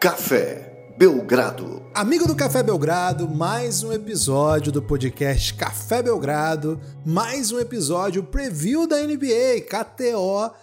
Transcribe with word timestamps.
Café 0.00 0.94
Belgrado. 0.96 1.82
Amigo 1.94 2.26
do 2.26 2.34
Café 2.34 2.62
Belgrado, 2.62 3.28
mais 3.28 3.82
um 3.82 3.92
episódio 3.92 4.72
do 4.72 4.80
podcast 4.80 5.52
Café 5.52 6.02
Belgrado, 6.02 6.80
mais 7.04 7.52
um 7.52 7.60
episódio 7.60 8.22
preview 8.22 8.86
da 8.86 8.96
NBA, 8.96 9.60
KTO, 9.68 10.54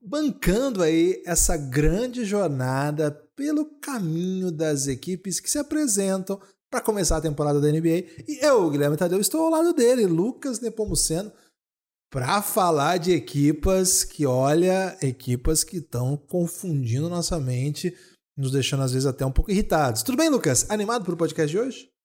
bancando 0.00 0.82
aí 0.82 1.22
essa 1.26 1.58
grande 1.58 2.24
jornada 2.24 3.10
pelo 3.36 3.66
caminho 3.82 4.50
das 4.50 4.86
equipes 4.86 5.40
que 5.40 5.50
se 5.50 5.58
apresentam 5.58 6.40
para 6.70 6.80
começar 6.80 7.18
a 7.18 7.20
temporada 7.20 7.60
da 7.60 7.70
NBA. 7.70 8.24
E 8.26 8.38
eu, 8.40 8.70
Guilherme 8.70 8.96
Tadeu, 8.96 9.20
estou 9.20 9.42
ao 9.42 9.50
lado 9.50 9.74
dele, 9.74 10.06
Lucas 10.06 10.58
Nepomuceno, 10.60 11.30
para 12.10 12.40
falar 12.40 12.96
de 12.96 13.12
equipas 13.12 14.04
que, 14.04 14.24
olha, 14.24 14.96
equipas 15.02 15.62
que 15.62 15.76
estão 15.76 16.16
confundindo 16.16 17.10
nossa 17.10 17.38
mente 17.38 17.94
nos 18.36 18.52
deixando 18.52 18.82
às 18.82 18.92
vezes 18.92 19.06
até 19.06 19.24
um 19.24 19.32
pouco 19.32 19.50
irritados. 19.50 20.02
Tudo 20.02 20.18
bem, 20.18 20.28
Lucas? 20.28 20.70
Animado 20.70 21.04
para 21.04 21.14
o 21.14 21.16
podcast 21.16 21.50
de 21.50 21.58
hoje? 21.58 21.96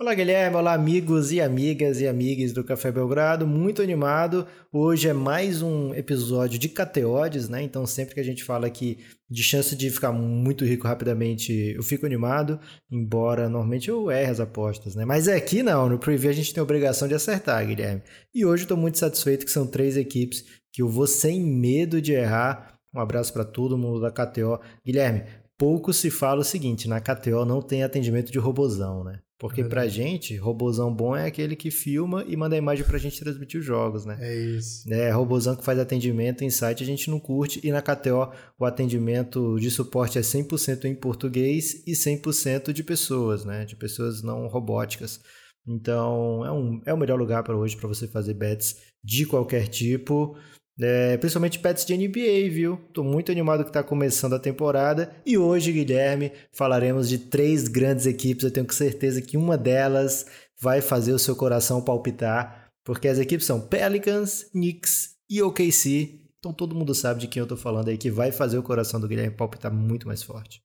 Olá, 0.00 0.12
Guilherme. 0.12 0.56
Olá, 0.56 0.74
amigos 0.74 1.30
e 1.30 1.40
amigas 1.40 2.00
e 2.00 2.08
amigas 2.08 2.52
do 2.52 2.64
Café 2.64 2.90
Belgrado. 2.90 3.46
Muito 3.46 3.80
animado. 3.80 4.44
Hoje 4.72 5.08
é 5.08 5.12
mais 5.12 5.62
um 5.62 5.94
episódio 5.94 6.58
de 6.58 6.68
Cateodes, 6.68 7.48
né? 7.48 7.62
Então, 7.62 7.86
sempre 7.86 8.12
que 8.12 8.20
a 8.20 8.24
gente 8.24 8.42
fala 8.42 8.66
aqui 8.66 8.98
de 9.30 9.42
chance 9.44 9.76
de 9.76 9.88
ficar 9.90 10.10
muito 10.10 10.64
rico 10.64 10.88
rapidamente, 10.88 11.52
eu 11.76 11.82
fico 11.84 12.06
animado, 12.06 12.58
embora 12.90 13.48
normalmente 13.48 13.88
eu 13.88 14.10
erre 14.10 14.32
as 14.32 14.40
apostas, 14.40 14.96
né? 14.96 15.04
Mas 15.04 15.28
aqui 15.28 15.62
não, 15.62 15.88
no 15.88 15.98
preview 15.98 16.30
a 16.30 16.34
gente 16.34 16.52
tem 16.52 16.60
a 16.60 16.64
obrigação 16.64 17.06
de 17.06 17.14
acertar, 17.14 17.64
Guilherme. 17.64 18.02
E 18.34 18.44
hoje 18.44 18.64
estou 18.64 18.76
muito 18.76 18.98
satisfeito 18.98 19.46
que 19.46 19.52
são 19.52 19.64
três 19.64 19.96
equipes 19.96 20.44
que 20.72 20.82
eu 20.82 20.88
vou 20.88 21.06
sem 21.06 21.40
medo 21.40 22.02
de 22.02 22.12
errar. 22.12 22.74
Um 22.92 22.98
abraço 22.98 23.32
para 23.32 23.44
todo 23.44 23.78
mundo 23.78 24.00
da 24.00 24.10
KTO. 24.10 24.60
Guilherme, 24.84 25.22
pouco 25.58 25.92
se 25.92 26.10
fala 26.10 26.40
o 26.40 26.44
seguinte, 26.44 26.88
na 26.88 27.00
KTO 27.00 27.44
não 27.44 27.62
tem 27.62 27.82
atendimento 27.82 28.30
de 28.30 28.38
robozão, 28.38 29.04
né? 29.04 29.20
Porque 29.38 29.62
é 29.62 29.68
pra 29.68 29.88
gente, 29.88 30.36
robozão 30.36 30.94
bom 30.94 31.14
é 31.14 31.26
aquele 31.26 31.56
que 31.56 31.70
filma 31.70 32.24
e 32.26 32.36
manda 32.36 32.54
a 32.54 32.58
imagem 32.58 32.84
pra 32.84 32.98
gente 32.98 33.18
transmitir 33.18 33.60
os 33.60 33.66
jogos, 33.66 34.06
né? 34.06 34.16
É 34.20 34.34
isso. 34.34 34.90
É, 34.92 35.10
robozão 35.10 35.56
que 35.56 35.64
faz 35.64 35.78
atendimento 35.78 36.42
em 36.44 36.50
site 36.50 36.82
a 36.82 36.86
gente 36.86 37.10
não 37.10 37.18
curte 37.18 37.60
e 37.62 37.70
na 37.70 37.82
KTO 37.82 38.32
o 38.58 38.64
atendimento 38.64 39.58
de 39.58 39.70
suporte 39.70 40.18
é 40.18 40.22
100% 40.22 40.84
em 40.84 40.94
português 40.94 41.82
e 41.86 41.92
100% 41.92 42.72
de 42.72 42.82
pessoas, 42.82 43.44
né? 43.44 43.64
De 43.64 43.76
pessoas 43.76 44.22
não 44.22 44.46
robóticas. 44.46 45.20
Então, 45.66 46.44
é, 46.44 46.52
um, 46.52 46.80
é 46.86 46.94
o 46.94 46.98
melhor 46.98 47.18
lugar 47.18 47.42
para 47.42 47.56
hoje 47.56 47.76
para 47.76 47.88
você 47.88 48.06
fazer 48.06 48.34
bets 48.34 48.76
de 49.02 49.26
qualquer 49.26 49.66
tipo. 49.68 50.36
É, 50.80 51.16
principalmente 51.18 51.60
pets 51.60 51.84
de 51.84 51.96
NBA, 51.96 52.50
viu? 52.52 52.76
Tô 52.92 53.04
muito 53.04 53.30
animado 53.30 53.62
que 53.62 53.70
está 53.70 53.82
começando 53.82 54.34
a 54.34 54.40
temporada. 54.40 55.14
E 55.24 55.38
hoje, 55.38 55.72
Guilherme, 55.72 56.32
falaremos 56.52 57.08
de 57.08 57.18
três 57.18 57.68
grandes 57.68 58.06
equipes. 58.06 58.44
Eu 58.44 58.50
tenho 58.50 58.70
certeza 58.72 59.22
que 59.22 59.36
uma 59.36 59.56
delas 59.56 60.26
vai 60.60 60.80
fazer 60.80 61.12
o 61.12 61.18
seu 61.18 61.36
coração 61.36 61.80
palpitar, 61.80 62.70
porque 62.84 63.06
as 63.06 63.18
equipes 63.18 63.46
são 63.46 63.60
Pelicans, 63.60 64.44
Knicks 64.50 65.16
e 65.30 65.40
OKC. 65.42 66.20
Então 66.38 66.52
todo 66.52 66.74
mundo 66.74 66.94
sabe 66.94 67.20
de 67.20 67.28
quem 67.28 67.40
eu 67.40 67.46
tô 67.46 67.56
falando 67.56 67.88
aí, 67.88 67.96
que 67.96 68.10
vai 68.10 68.32
fazer 68.32 68.58
o 68.58 68.62
coração 68.62 69.00
do 69.00 69.08
Guilherme 69.08 69.36
palpitar 69.36 69.72
muito 69.72 70.06
mais 70.06 70.22
forte. 70.22 70.62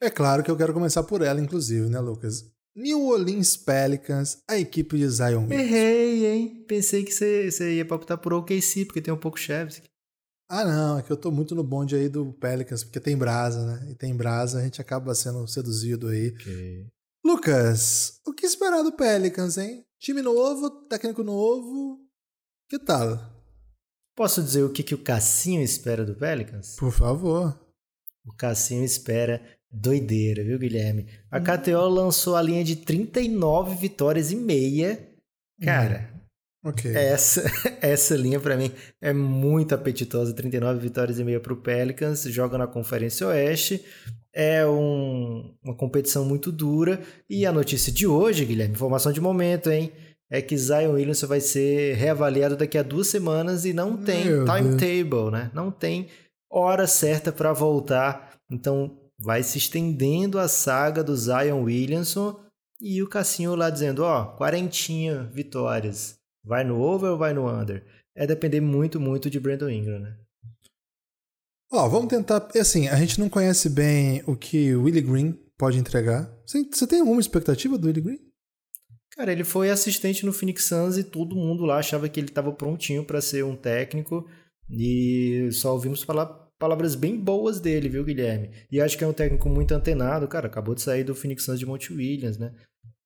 É 0.00 0.10
claro 0.10 0.42
que 0.42 0.50
eu 0.50 0.56
quero 0.56 0.74
começar 0.74 1.02
por 1.02 1.22
ela, 1.22 1.40
inclusive, 1.40 1.88
né, 1.88 1.98
Lucas? 2.00 2.44
New 2.78 3.08
Orleans 3.08 3.56
Pelicans, 3.56 4.38
a 4.46 4.56
equipe 4.56 4.96
de 4.96 5.08
Zion 5.08 5.42
Williams. 5.42 5.64
Errei, 5.64 6.26
hein? 6.26 6.64
Pensei 6.68 7.04
que 7.04 7.10
você, 7.10 7.74
ia 7.74 7.84
palpitar 7.84 8.16
por 8.18 8.32
OKC, 8.32 8.84
porque 8.84 9.02
tem 9.02 9.12
um 9.12 9.18
pouco 9.18 9.36
Chevsky. 9.36 9.88
Ah, 10.48 10.64
não, 10.64 10.96
é 10.96 11.02
que 11.02 11.10
eu 11.10 11.16
tô 11.16 11.32
muito 11.32 11.56
no 11.56 11.64
bonde 11.64 11.96
aí 11.96 12.08
do 12.08 12.32
Pelicans, 12.34 12.84
porque 12.84 13.00
tem 13.00 13.18
brasa, 13.18 13.66
né? 13.66 13.90
E 13.90 13.96
tem 13.96 14.16
brasa, 14.16 14.60
a 14.60 14.62
gente 14.62 14.80
acaba 14.80 15.12
sendo 15.12 15.46
seduzido 15.48 16.06
aí. 16.06 16.28
Okay. 16.28 16.86
Lucas, 17.24 18.20
o 18.24 18.32
que 18.32 18.46
esperar 18.46 18.82
do 18.84 18.92
Pelicans, 18.92 19.58
hein? 19.58 19.84
Time 19.98 20.22
novo, 20.22 20.70
técnico 20.86 21.24
novo. 21.24 21.98
Que 22.68 22.78
tal? 22.78 23.18
Posso 24.14 24.40
dizer 24.40 24.62
o 24.62 24.72
que, 24.72 24.84
que 24.84 24.94
o 24.94 25.02
Cassinho 25.02 25.62
espera 25.62 26.04
do 26.04 26.14
Pelicans? 26.14 26.76
Por 26.76 26.92
favor. 26.92 27.58
O 28.24 28.32
Cassinho 28.36 28.84
espera 28.84 29.42
Doideira, 29.70 30.42
viu, 30.42 30.58
Guilherme? 30.58 31.06
A 31.30 31.38
KTO 31.38 31.88
lançou 31.88 32.36
a 32.36 32.42
linha 32.42 32.64
de 32.64 32.76
39 32.76 33.74
vitórias 33.76 34.32
e 34.32 34.36
meia. 34.36 34.98
Cara, 35.62 36.10
hum, 36.64 36.70
okay. 36.70 36.94
essa, 36.94 37.44
essa 37.82 38.16
linha 38.16 38.40
para 38.40 38.56
mim 38.56 38.72
é 39.00 39.12
muito 39.12 39.74
apetitosa. 39.74 40.32
39 40.32 40.80
vitórias 40.80 41.18
e 41.18 41.24
meia 41.24 41.38
para 41.38 41.52
o 41.52 41.56
Pelicans. 41.56 42.22
Joga 42.24 42.56
na 42.56 42.66
Conferência 42.66 43.26
Oeste. 43.26 43.84
É 44.32 44.66
um, 44.66 45.54
uma 45.62 45.74
competição 45.74 46.24
muito 46.24 46.50
dura. 46.50 47.00
E 47.28 47.44
a 47.44 47.52
notícia 47.52 47.92
de 47.92 48.06
hoje, 48.06 48.46
Guilherme, 48.46 48.74
informação 48.74 49.12
de 49.12 49.20
momento, 49.20 49.70
hein? 49.70 49.92
É 50.30 50.40
que 50.40 50.56
Zion 50.56 50.92
Williamson 50.92 51.26
vai 51.26 51.40
ser 51.40 51.94
reavaliado 51.96 52.56
daqui 52.56 52.78
a 52.78 52.82
duas 52.82 53.08
semanas 53.08 53.64
e 53.64 53.72
não 53.72 53.96
tem 53.96 54.24
timetable, 54.44 55.30
né? 55.30 55.50
Não 55.54 55.70
tem 55.70 56.08
hora 56.50 56.86
certa 56.86 57.32
para 57.32 57.52
voltar. 57.52 58.38
Então, 58.50 59.07
vai 59.20 59.42
se 59.42 59.58
estendendo 59.58 60.38
a 60.38 60.48
saga 60.48 61.02
do 61.02 61.16
Zion 61.16 61.62
Williamson 61.62 62.38
e 62.80 63.02
o 63.02 63.08
Cassinho 63.08 63.54
lá 63.54 63.70
dizendo, 63.70 64.04
ó, 64.04 64.22
oh, 64.22 64.36
quarentinha 64.36 65.24
vitórias. 65.32 66.16
Vai 66.44 66.64
no 66.64 66.80
over 66.80 67.10
ou 67.10 67.18
vai 67.18 67.34
no 67.34 67.48
under? 67.48 67.84
É 68.14 68.26
depender 68.26 68.60
muito, 68.60 69.00
muito 69.00 69.28
de 69.28 69.40
Brandon 69.40 69.68
Ingram, 69.68 69.98
né? 69.98 70.16
Ó, 71.70 71.84
oh, 71.84 71.90
vamos 71.90 72.08
tentar. 72.08 72.48
Assim, 72.58 72.88
a 72.88 72.96
gente 72.96 73.20
não 73.20 73.28
conhece 73.28 73.68
bem 73.68 74.22
o 74.26 74.34
que 74.34 74.74
o 74.74 74.84
Willie 74.84 75.02
Green 75.02 75.32
pode 75.58 75.78
entregar. 75.78 76.32
Você 76.46 76.86
tem 76.86 77.00
alguma 77.00 77.20
expectativa 77.20 77.76
do 77.76 77.86
Willie 77.86 78.02
Green? 78.02 78.28
Cara, 79.12 79.32
ele 79.32 79.44
foi 79.44 79.68
assistente 79.68 80.24
no 80.24 80.32
Phoenix 80.32 80.64
Suns 80.64 80.96
e 80.96 81.04
todo 81.04 81.36
mundo 81.36 81.64
lá 81.64 81.78
achava 81.78 82.08
que 82.08 82.20
ele 82.20 82.28
estava 82.28 82.52
prontinho 82.52 83.04
para 83.04 83.20
ser 83.20 83.44
um 83.44 83.56
técnico. 83.56 84.26
E 84.70 85.48
só 85.52 85.72
ouvimos 85.72 86.02
falar 86.02 86.47
palavras 86.58 86.94
bem 86.94 87.16
boas 87.16 87.60
dele, 87.60 87.88
viu, 87.88 88.04
Guilherme? 88.04 88.50
E 88.70 88.80
acho 88.80 88.98
que 88.98 89.04
é 89.04 89.06
um 89.06 89.12
técnico 89.12 89.48
muito 89.48 89.72
antenado, 89.72 90.28
cara, 90.28 90.46
acabou 90.46 90.74
de 90.74 90.82
sair 90.82 91.04
do 91.04 91.14
Phoenix 91.14 91.44
Suns 91.44 91.58
de 91.58 91.66
Monte 91.66 91.92
Williams, 91.92 92.38
né? 92.38 92.52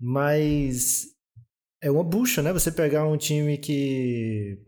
Mas 0.00 1.06
é 1.82 1.90
uma 1.90 2.04
bucha, 2.04 2.42
né? 2.42 2.52
Você 2.52 2.70
pegar 2.70 3.06
um 3.06 3.16
time 3.16 3.58
que 3.58 4.58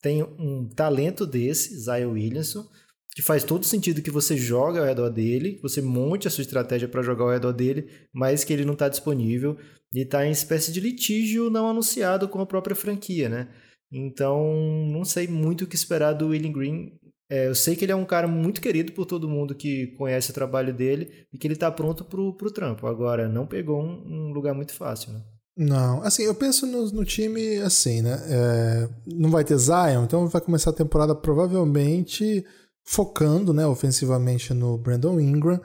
tem 0.00 0.22
um 0.22 0.68
talento 0.68 1.26
desse, 1.26 1.78
Zion 1.78 2.12
Williamson, 2.12 2.66
que 3.12 3.22
faz 3.22 3.42
todo 3.42 3.66
sentido 3.66 4.02
que 4.02 4.10
você 4.10 4.36
joga 4.36 4.80
ao 4.80 4.86
redor 4.86 5.10
dele, 5.10 5.58
você 5.62 5.82
monte 5.82 6.28
a 6.28 6.30
sua 6.30 6.42
estratégia 6.42 6.88
para 6.88 7.02
jogar 7.02 7.24
ao 7.24 7.30
redor 7.30 7.52
dele, 7.52 7.90
mas 8.12 8.44
que 8.44 8.52
ele 8.52 8.64
não 8.64 8.74
está 8.74 8.88
disponível 8.88 9.58
e 9.92 10.00
está 10.00 10.24
em 10.24 10.30
espécie 10.30 10.72
de 10.72 10.80
litígio 10.80 11.50
não 11.50 11.68
anunciado 11.68 12.28
com 12.28 12.40
a 12.40 12.46
própria 12.46 12.76
franquia, 12.76 13.28
né? 13.28 13.48
Então, 13.92 14.54
não 14.88 15.04
sei 15.04 15.26
muito 15.26 15.64
o 15.64 15.66
que 15.66 15.74
esperar 15.74 16.12
do 16.12 16.28
Willing 16.28 16.52
Green 16.52 16.99
é, 17.30 17.46
eu 17.46 17.54
sei 17.54 17.76
que 17.76 17.84
ele 17.84 17.92
é 17.92 17.96
um 17.96 18.04
cara 18.04 18.26
muito 18.26 18.60
querido 18.60 18.90
por 18.90 19.06
todo 19.06 19.28
mundo 19.28 19.54
que 19.54 19.86
conhece 19.96 20.32
o 20.32 20.34
trabalho 20.34 20.74
dele 20.74 21.26
e 21.32 21.38
que 21.38 21.46
ele 21.46 21.54
está 21.54 21.70
pronto 21.70 22.04
pro, 22.04 22.36
pro 22.36 22.50
trampo. 22.50 22.88
Agora, 22.88 23.28
não 23.28 23.46
pegou 23.46 23.80
um, 23.80 24.02
um 24.04 24.32
lugar 24.32 24.52
muito 24.52 24.74
fácil, 24.74 25.12
né? 25.12 25.22
Não, 25.56 26.02
assim, 26.02 26.24
eu 26.24 26.34
penso 26.34 26.66
no, 26.66 26.90
no 26.90 27.04
time 27.04 27.58
assim, 27.58 28.02
né? 28.02 28.18
É, 28.28 28.88
não 29.06 29.30
vai 29.30 29.44
ter 29.44 29.56
Zion, 29.58 30.04
então 30.04 30.26
vai 30.26 30.40
começar 30.40 30.70
a 30.70 30.74
temporada 30.74 31.14
provavelmente 31.14 32.44
focando, 32.84 33.52
né, 33.52 33.66
ofensivamente 33.66 34.52
no 34.52 34.76
Brandon 34.76 35.20
Ingram. 35.20 35.60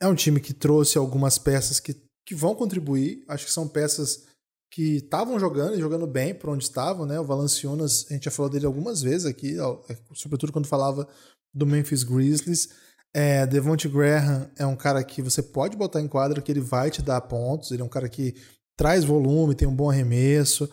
É 0.00 0.08
um 0.08 0.14
time 0.14 0.40
que 0.40 0.52
trouxe 0.52 0.98
algumas 0.98 1.38
peças 1.38 1.78
que, 1.78 1.94
que 2.26 2.34
vão 2.34 2.54
contribuir. 2.54 3.22
Acho 3.28 3.44
que 3.44 3.52
são 3.52 3.68
peças 3.68 4.24
que 4.74 4.96
estavam 4.96 5.38
jogando 5.38 5.76
e 5.76 5.80
jogando 5.80 6.04
bem 6.04 6.34
por 6.34 6.50
onde 6.50 6.64
estavam, 6.64 7.06
né? 7.06 7.20
O 7.20 7.24
Valanciunas, 7.24 8.06
a 8.10 8.14
gente 8.14 8.24
já 8.24 8.30
falou 8.32 8.50
dele 8.50 8.66
algumas 8.66 9.00
vezes 9.00 9.24
aqui, 9.24 9.56
é, 9.88 9.96
sobretudo 10.14 10.52
quando 10.52 10.66
falava 10.66 11.06
do 11.54 11.64
Memphis 11.64 12.02
Grizzlies. 12.02 12.70
É, 13.14 13.46
Devonte 13.46 13.88
Graham 13.88 14.50
é 14.58 14.66
um 14.66 14.74
cara 14.74 15.04
que 15.04 15.22
você 15.22 15.40
pode 15.40 15.76
botar 15.76 16.00
em 16.00 16.08
quadra 16.08 16.42
que 16.42 16.50
ele 16.50 16.60
vai 16.60 16.90
te 16.90 17.00
dar 17.00 17.20
pontos, 17.20 17.70
ele 17.70 17.82
é 17.82 17.84
um 17.84 17.88
cara 17.88 18.08
que 18.08 18.34
traz 18.76 19.04
volume, 19.04 19.54
tem 19.54 19.68
um 19.68 19.76
bom 19.76 19.88
arremesso. 19.88 20.68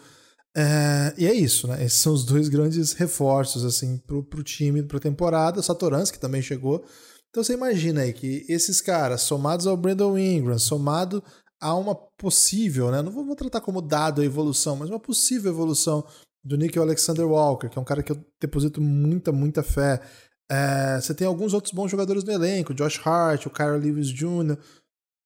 É, 0.57 1.13
e 1.15 1.27
é 1.27 1.33
isso, 1.35 1.67
né? 1.67 1.85
Esses 1.85 1.99
são 1.99 2.11
os 2.11 2.25
dois 2.25 2.49
grandes 2.49 2.93
reforços 2.93 3.63
assim 3.63 3.99
pro, 3.99 4.23
pro 4.23 4.41
time, 4.41 4.81
pra 4.81 4.99
temporada. 4.99 5.61
Satoransky 5.61 6.17
também 6.17 6.41
chegou. 6.41 6.83
Então 7.29 7.43
você 7.43 7.53
imagina 7.53 8.01
aí 8.01 8.13
que 8.13 8.47
esses 8.49 8.81
caras, 8.81 9.21
somados 9.21 9.67
ao 9.67 9.77
Brandon 9.77 10.17
Ingram, 10.17 10.57
somado 10.57 11.23
há 11.61 11.75
uma 11.75 11.95
possível, 11.95 12.91
né? 12.91 13.01
Não 13.01 13.11
vou 13.11 13.35
tratar 13.35 13.61
como 13.61 13.81
dado 13.81 14.21
a 14.21 14.25
evolução, 14.25 14.75
mas 14.75 14.89
uma 14.89 14.99
possível 14.99 15.51
evolução 15.51 16.03
do 16.43 16.57
Nick 16.57 16.77
Alexander 16.77 17.25
Walker, 17.27 17.69
que 17.69 17.77
é 17.77 17.81
um 17.81 17.85
cara 17.85 18.01
que 18.01 18.11
eu 18.11 18.25
deposito 18.39 18.81
muita, 18.81 19.31
muita 19.31 19.61
fé. 19.61 20.01
É, 20.49 20.99
você 20.99 21.13
tem 21.13 21.27
alguns 21.27 21.53
outros 21.53 21.73
bons 21.73 21.89
jogadores 21.89 22.23
no 22.23 22.31
elenco, 22.31 22.73
Josh 22.73 22.99
Hart, 23.05 23.45
o 23.45 23.49
Kyle 23.49 23.77
Lewis 23.77 24.07
Jr. 24.07 24.57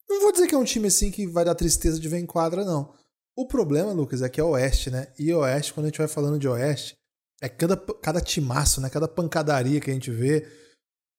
Não 0.07 0.21
vou 0.21 0.31
dizer 0.31 0.47
que 0.47 0.53
é 0.53 0.57
um 0.57 0.63
time 0.63 0.87
assim 0.87 1.09
que 1.09 1.25
vai 1.25 1.45
dar 1.45 1.55
tristeza 1.55 1.99
de 1.99 2.07
ver 2.07 2.19
em 2.19 2.25
quadra, 2.25 2.63
não. 2.63 2.93
O 3.35 3.47
problema, 3.47 3.91
Lucas, 3.91 4.21
é 4.21 4.29
que 4.29 4.39
é 4.39 4.43
Oeste, 4.43 4.91
né? 4.91 5.07
E 5.17 5.33
Oeste, 5.33 5.73
quando 5.73 5.85
a 5.85 5.89
gente 5.89 5.97
vai 5.97 6.07
falando 6.07 6.37
de 6.37 6.47
Oeste, 6.47 6.95
é 7.41 7.49
cada, 7.49 7.75
cada 7.75 8.21
timaço, 8.21 8.79
né? 8.79 8.89
Cada 8.89 9.07
pancadaria 9.07 9.79
que 9.79 9.89
a 9.89 9.93
gente 9.93 10.11
vê. 10.11 10.47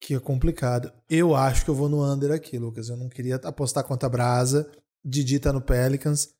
Que 0.01 0.15
é 0.15 0.21
complicado. 0.21 0.93
Eu 1.09 1.35
acho 1.35 1.65
que 1.65 1.71
eu 1.71 1.75
vou 1.75 1.89
no 1.89 2.05
under 2.05 2.31
aqui, 2.31 2.59
Lucas. 2.59 2.89
Eu 2.89 2.97
não 2.97 3.09
queria 3.09 3.37
apostar 3.37 3.83
contra 3.83 4.07
a 4.07 4.11
Brasa. 4.11 4.71
Didi 5.09 5.39
tá 5.39 5.53
no 5.53 5.61
Pelicans, 5.61 6.35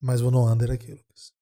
mas 0.00 0.22
vou 0.22 0.30
no 0.30 0.50
under 0.50 0.70
aqui, 0.70 0.90
Lucas. 0.90 1.32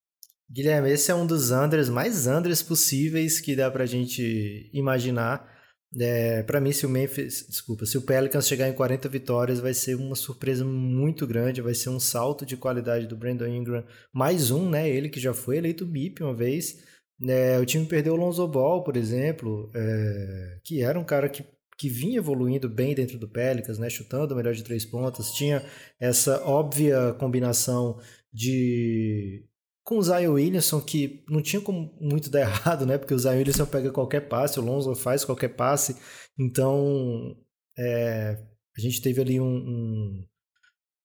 Guilherme, 0.50 0.90
esse 0.90 1.12
é 1.12 1.14
um 1.14 1.24
dos 1.24 1.52
unders 1.52 1.88
mais 1.88 2.26
unders 2.26 2.60
possíveis 2.60 3.40
que 3.40 3.54
dá 3.54 3.70
pra 3.70 3.86
gente 3.86 4.68
imaginar. 4.72 5.48
É, 5.96 6.42
para 6.42 6.60
mim, 6.60 6.72
se 6.72 6.84
o 6.84 6.88
Memphis, 6.88 7.46
desculpa, 7.48 7.86
se 7.86 7.96
o 7.96 8.02
Pelicans 8.02 8.48
chegar 8.48 8.68
em 8.68 8.72
40 8.72 9.08
vitórias, 9.08 9.60
vai 9.60 9.72
ser 9.72 9.94
uma 9.94 10.16
surpresa 10.16 10.64
muito 10.64 11.24
grande, 11.24 11.62
vai 11.62 11.74
ser 11.74 11.90
um 11.90 12.00
salto 12.00 12.44
de 12.44 12.56
qualidade 12.56 13.06
do 13.06 13.16
Brandon 13.16 13.46
Ingram, 13.46 13.84
mais 14.12 14.50
um, 14.50 14.68
né? 14.68 14.88
Ele 14.88 15.08
que 15.08 15.20
já 15.20 15.32
foi 15.32 15.58
eleito 15.58 15.86
BIP 15.86 16.22
uma 16.22 16.34
vez. 16.34 16.84
É, 17.28 17.58
o 17.58 17.64
time 17.64 17.86
perdeu 17.86 18.14
o 18.14 18.16
Lonzo 18.16 18.46
Ball, 18.48 18.82
por 18.82 18.96
exemplo, 18.96 19.70
é, 19.74 20.58
que 20.64 20.82
era 20.82 20.98
um 20.98 21.04
cara 21.04 21.28
que, 21.28 21.44
que 21.78 21.88
vinha 21.88 22.18
evoluindo 22.18 22.68
bem 22.68 22.94
dentro 22.94 23.18
do 23.18 23.28
Pelicans, 23.28 23.78
né? 23.78 23.90
Chutando 23.90 24.34
melhor 24.34 24.54
de 24.54 24.64
três 24.64 24.84
pontas, 24.84 25.32
tinha 25.32 25.64
essa 26.00 26.42
óbvia 26.44 27.14
combinação 27.14 27.98
de 28.32 29.44
com 29.84 29.98
o 29.98 30.02
Zion 30.02 30.32
Williamson, 30.32 30.80
que 30.80 31.24
não 31.28 31.40
tinha 31.40 31.62
como 31.62 31.96
muito 32.00 32.28
dar 32.28 32.40
errado, 32.48 32.84
né? 32.84 32.98
Porque 32.98 33.14
o 33.14 33.18
Zion 33.18 33.36
Williamson 33.36 33.66
pega 33.66 33.92
qualquer 33.92 34.28
passe, 34.28 34.58
o 34.58 34.62
Lonzo 34.62 34.94
faz 34.96 35.24
qualquer 35.24 35.50
passe. 35.50 35.96
Então, 36.38 37.36
é, 37.78 38.36
a 38.76 38.80
gente 38.80 39.00
teve 39.00 39.20
ali 39.20 39.40
um, 39.40 40.26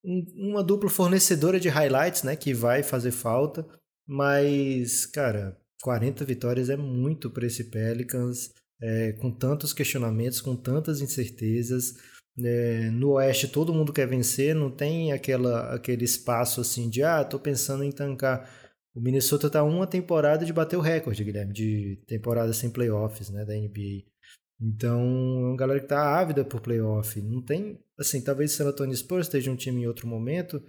um, 0.04 0.26
uma 0.50 0.64
dupla 0.64 0.90
fornecedora 0.90 1.60
de 1.60 1.70
highlights, 1.70 2.24
né? 2.24 2.36
Que 2.36 2.54
vai 2.54 2.82
fazer 2.82 3.12
falta. 3.12 3.66
Mas, 4.08 5.06
cara, 5.06 5.58
40 5.84 6.26
vitórias 6.26 6.70
é 6.70 6.76
muito 6.76 7.30
para 7.30 7.46
esse 7.46 7.66
Pelicans, 7.66 8.52
é, 8.82 9.14
com 9.14 9.32
tantos 9.32 9.74
questionamentos, 9.74 10.42
com 10.42 10.56
tantas 10.56 11.02
incertezas. 11.02 11.96
É, 12.44 12.90
no 12.92 13.12
Oeste 13.12 13.48
todo 13.48 13.74
mundo 13.74 13.92
quer 13.92 14.08
vencer, 14.08 14.56
não 14.56 14.72
tem 14.72 15.12
aquela, 15.12 15.76
aquele 15.76 16.06
espaço 16.06 16.62
assim 16.62 16.90
de 16.90 17.04
ah, 17.04 17.24
tô 17.26 17.38
pensando 17.38 17.84
em 17.84 17.92
tancar 17.92 18.50
o 18.94 19.00
Minnesota 19.00 19.48
está 19.48 19.64
uma 19.64 19.88
temporada 19.88 20.46
de 20.46 20.52
bater 20.52 20.76
o 20.76 20.82
recorde, 20.82 21.24
Guilherme, 21.24 21.54
de 21.54 22.04
temporada 22.08 22.52
sem 22.52 22.70
playoffs, 22.70 23.30
né, 23.30 23.46
da 23.46 23.54
NBA. 23.54 24.04
Então, 24.60 25.00
é 25.00 25.48
uma 25.48 25.58
galera 25.58 25.80
que 25.80 25.86
está 25.86 26.20
ávida 26.20 26.44
por 26.44 26.60
playoff. 26.62 27.20
Não 27.22 27.42
tem, 27.42 27.80
assim, 27.98 28.22
talvez 28.22 28.54
o 28.54 28.58
San 28.58 28.68
Antonio 28.68 28.96
Spurs 28.96 29.28
esteja 29.28 29.50
um 29.50 29.56
time 29.56 29.82
em 29.82 29.88
outro 29.88 30.08
momento, 30.08 30.62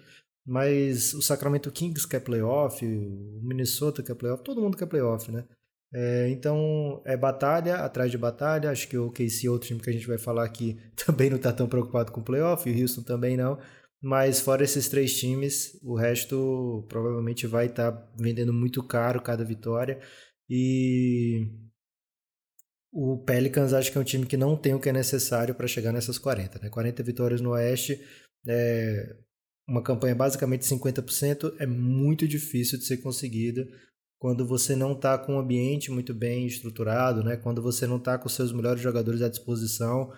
mas 0.47 1.13
o 1.15 1.23
Sacramento 1.23 1.71
Kings 1.71 2.07
quer 2.07 2.21
playoff, 2.21 2.85
o 2.85 3.41
Minnesota 3.43 4.03
quer 4.03 4.15
playoff, 4.15 4.43
todo 4.45 4.61
mundo 4.61 4.77
quer 4.77 4.87
playoff, 4.87 5.31
né? 5.31 5.45
É, 5.95 6.31
então, 6.31 7.03
é 7.05 7.17
batalha 7.17 7.77
atrás 7.77 8.11
de 8.11 8.17
batalha. 8.17 8.71
Acho 8.71 8.89
que 8.89 8.97
o 8.97 9.11
KC, 9.11 9.49
outro 9.49 9.69
time 9.69 9.81
que 9.81 9.91
a 9.91 9.93
gente 9.93 10.07
vai 10.07 10.19
falar 10.19 10.45
aqui, 10.45 10.79
também 11.07 11.29
não 11.29 11.37
está 11.37 11.53
tão 11.53 11.69
preocupado 11.69 12.13
com 12.13 12.23
playoff, 12.23 12.69
o 12.69 12.81
Houston 12.81 13.03
também 13.03 13.37
não. 13.37 13.59
Mas 14.01 14.41
fora 14.41 14.65
esses 14.65 14.89
três 14.89 15.17
times, 15.17 15.79
o 15.83 15.95
resto 15.95 16.85
provavelmente 16.89 17.47
vai 17.47 17.67
estar 17.67 17.93
tá 17.93 18.13
vendendo 18.19 18.53
muito 18.53 18.83
caro 18.83 19.23
cada 19.23 19.45
vitória. 19.45 20.01
E 20.51 21.47
o 22.93 23.19
Pelicans 23.25 23.73
acho 23.73 23.93
que 23.93 23.99
é 23.99 24.01
um 24.01 24.05
time 24.05 24.27
que 24.27 24.37
não 24.37 24.57
tem 24.57 24.75
o 24.75 24.81
que 24.81 24.89
é 24.89 24.93
necessário 24.93 25.55
para 25.55 25.69
chegar 25.69 25.93
nessas 25.93 26.19
40. 26.19 26.59
Né? 26.59 26.69
40 26.69 27.03
vitórias 27.03 27.41
no 27.41 27.51
Oeste, 27.51 28.01
é 28.49 29.17
uma 29.69 29.83
campanha 29.83 30.15
basicamente 30.15 30.67
50%, 30.67 31.55
é 31.61 31.67
muito 31.67 32.27
difícil 32.27 32.79
de 32.79 32.85
ser 32.85 32.99
conseguida 32.99 33.67
quando 34.23 34.47
você 34.47 34.77
não 34.77 34.93
está 34.93 35.19
com 35.19 35.35
um 35.35 35.41
ambiente 35.41 35.91
muito 35.91 36.15
bem 36.15 36.47
estruturado, 36.47 37.25
né? 37.25 37.37
quando 37.37 37.61
você 37.61 37.89
não 37.89 37.97
está 37.97 38.17
com 38.17 38.29
seus 38.29 38.53
melhores 38.53 38.81
jogadores 38.81 39.21
à 39.21 39.29
disposição. 39.29 40.13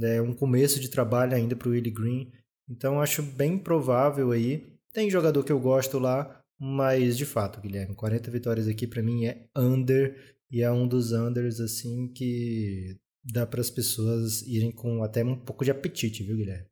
É 0.00 0.22
um 0.22 0.32
começo 0.32 0.80
de 0.80 0.88
trabalho 0.88 1.36
ainda 1.36 1.54
para 1.54 1.68
o 1.68 1.72
Willie 1.72 1.92
Green. 1.92 2.32
Então 2.66 2.98
acho 2.98 3.22
bem 3.22 3.58
provável 3.58 4.30
aí. 4.30 4.72
Tem 4.90 5.10
jogador 5.10 5.44
que 5.44 5.52
eu 5.52 5.60
gosto 5.60 5.98
lá, 5.98 6.42
mas 6.58 7.14
de 7.14 7.26
fato, 7.26 7.60
Guilherme, 7.60 7.94
40 7.94 8.30
vitórias 8.30 8.66
aqui 8.66 8.86
para 8.86 9.02
mim 9.02 9.26
é 9.26 9.44
under 9.54 10.34
e 10.50 10.62
é 10.62 10.72
um 10.72 10.88
dos 10.88 11.12
unders 11.12 11.60
assim 11.60 12.08
que 12.08 12.96
dá 13.22 13.46
para 13.46 13.60
as 13.60 13.68
pessoas 13.68 14.40
irem 14.46 14.72
com 14.72 15.04
até 15.04 15.22
um 15.22 15.36
pouco 15.36 15.62
de 15.62 15.70
apetite, 15.70 16.24
viu, 16.24 16.38
Guilherme? 16.38 16.68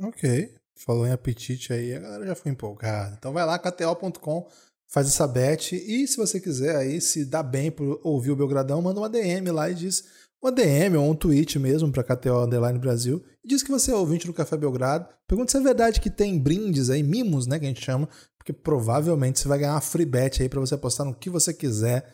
Ok. 0.00 0.54
Falou 0.76 1.06
em 1.06 1.12
apetite 1.12 1.74
aí, 1.74 1.94
a 1.94 2.00
galera 2.00 2.26
já 2.28 2.34
foi 2.34 2.52
empolgada. 2.52 3.16
Então 3.18 3.34
vai 3.34 3.44
lá, 3.44 3.58
kto.com, 3.58 4.48
faz 4.92 5.08
essa 5.08 5.26
bet. 5.26 5.74
E 5.74 6.06
se 6.06 6.16
você 6.16 6.38
quiser 6.38 6.76
aí 6.76 7.00
se 7.00 7.24
dá 7.24 7.42
bem 7.42 7.70
por 7.70 7.98
ouvir 8.04 8.30
o 8.30 8.36
Belgradão, 8.36 8.82
manda 8.82 9.00
uma 9.00 9.08
DM 9.08 9.50
lá 9.50 9.70
e 9.70 9.74
diz 9.74 10.04
uma 10.40 10.52
DM 10.52 10.96
ou 10.96 11.10
um 11.10 11.14
tweet 11.14 11.58
mesmo 11.58 11.90
para 11.90 12.02
KTO 12.02 12.44
Underline 12.44 12.78
Brasil 12.78 13.24
e 13.44 13.48
diz 13.48 13.62
que 13.62 13.70
você 13.70 13.90
é 13.90 13.94
ouvinte 13.94 14.26
do 14.26 14.34
Café 14.34 14.56
Belgrado. 14.56 15.08
Pergunta 15.26 15.50
se 15.50 15.56
é 15.56 15.60
verdade 15.60 16.00
que 16.00 16.10
tem 16.10 16.38
brindes 16.38 16.90
aí, 16.90 17.02
mimos, 17.02 17.46
né, 17.46 17.58
que 17.58 17.64
a 17.64 17.68
gente 17.68 17.84
chama, 17.84 18.08
porque 18.36 18.52
provavelmente 18.52 19.38
você 19.38 19.48
vai 19.48 19.58
ganhar 19.58 19.74
uma 19.74 19.80
free 19.80 20.04
bet 20.04 20.42
aí 20.42 20.48
para 20.48 20.60
você 20.60 20.74
apostar 20.74 21.06
no 21.06 21.14
que 21.14 21.30
você 21.30 21.54
quiser. 21.54 22.12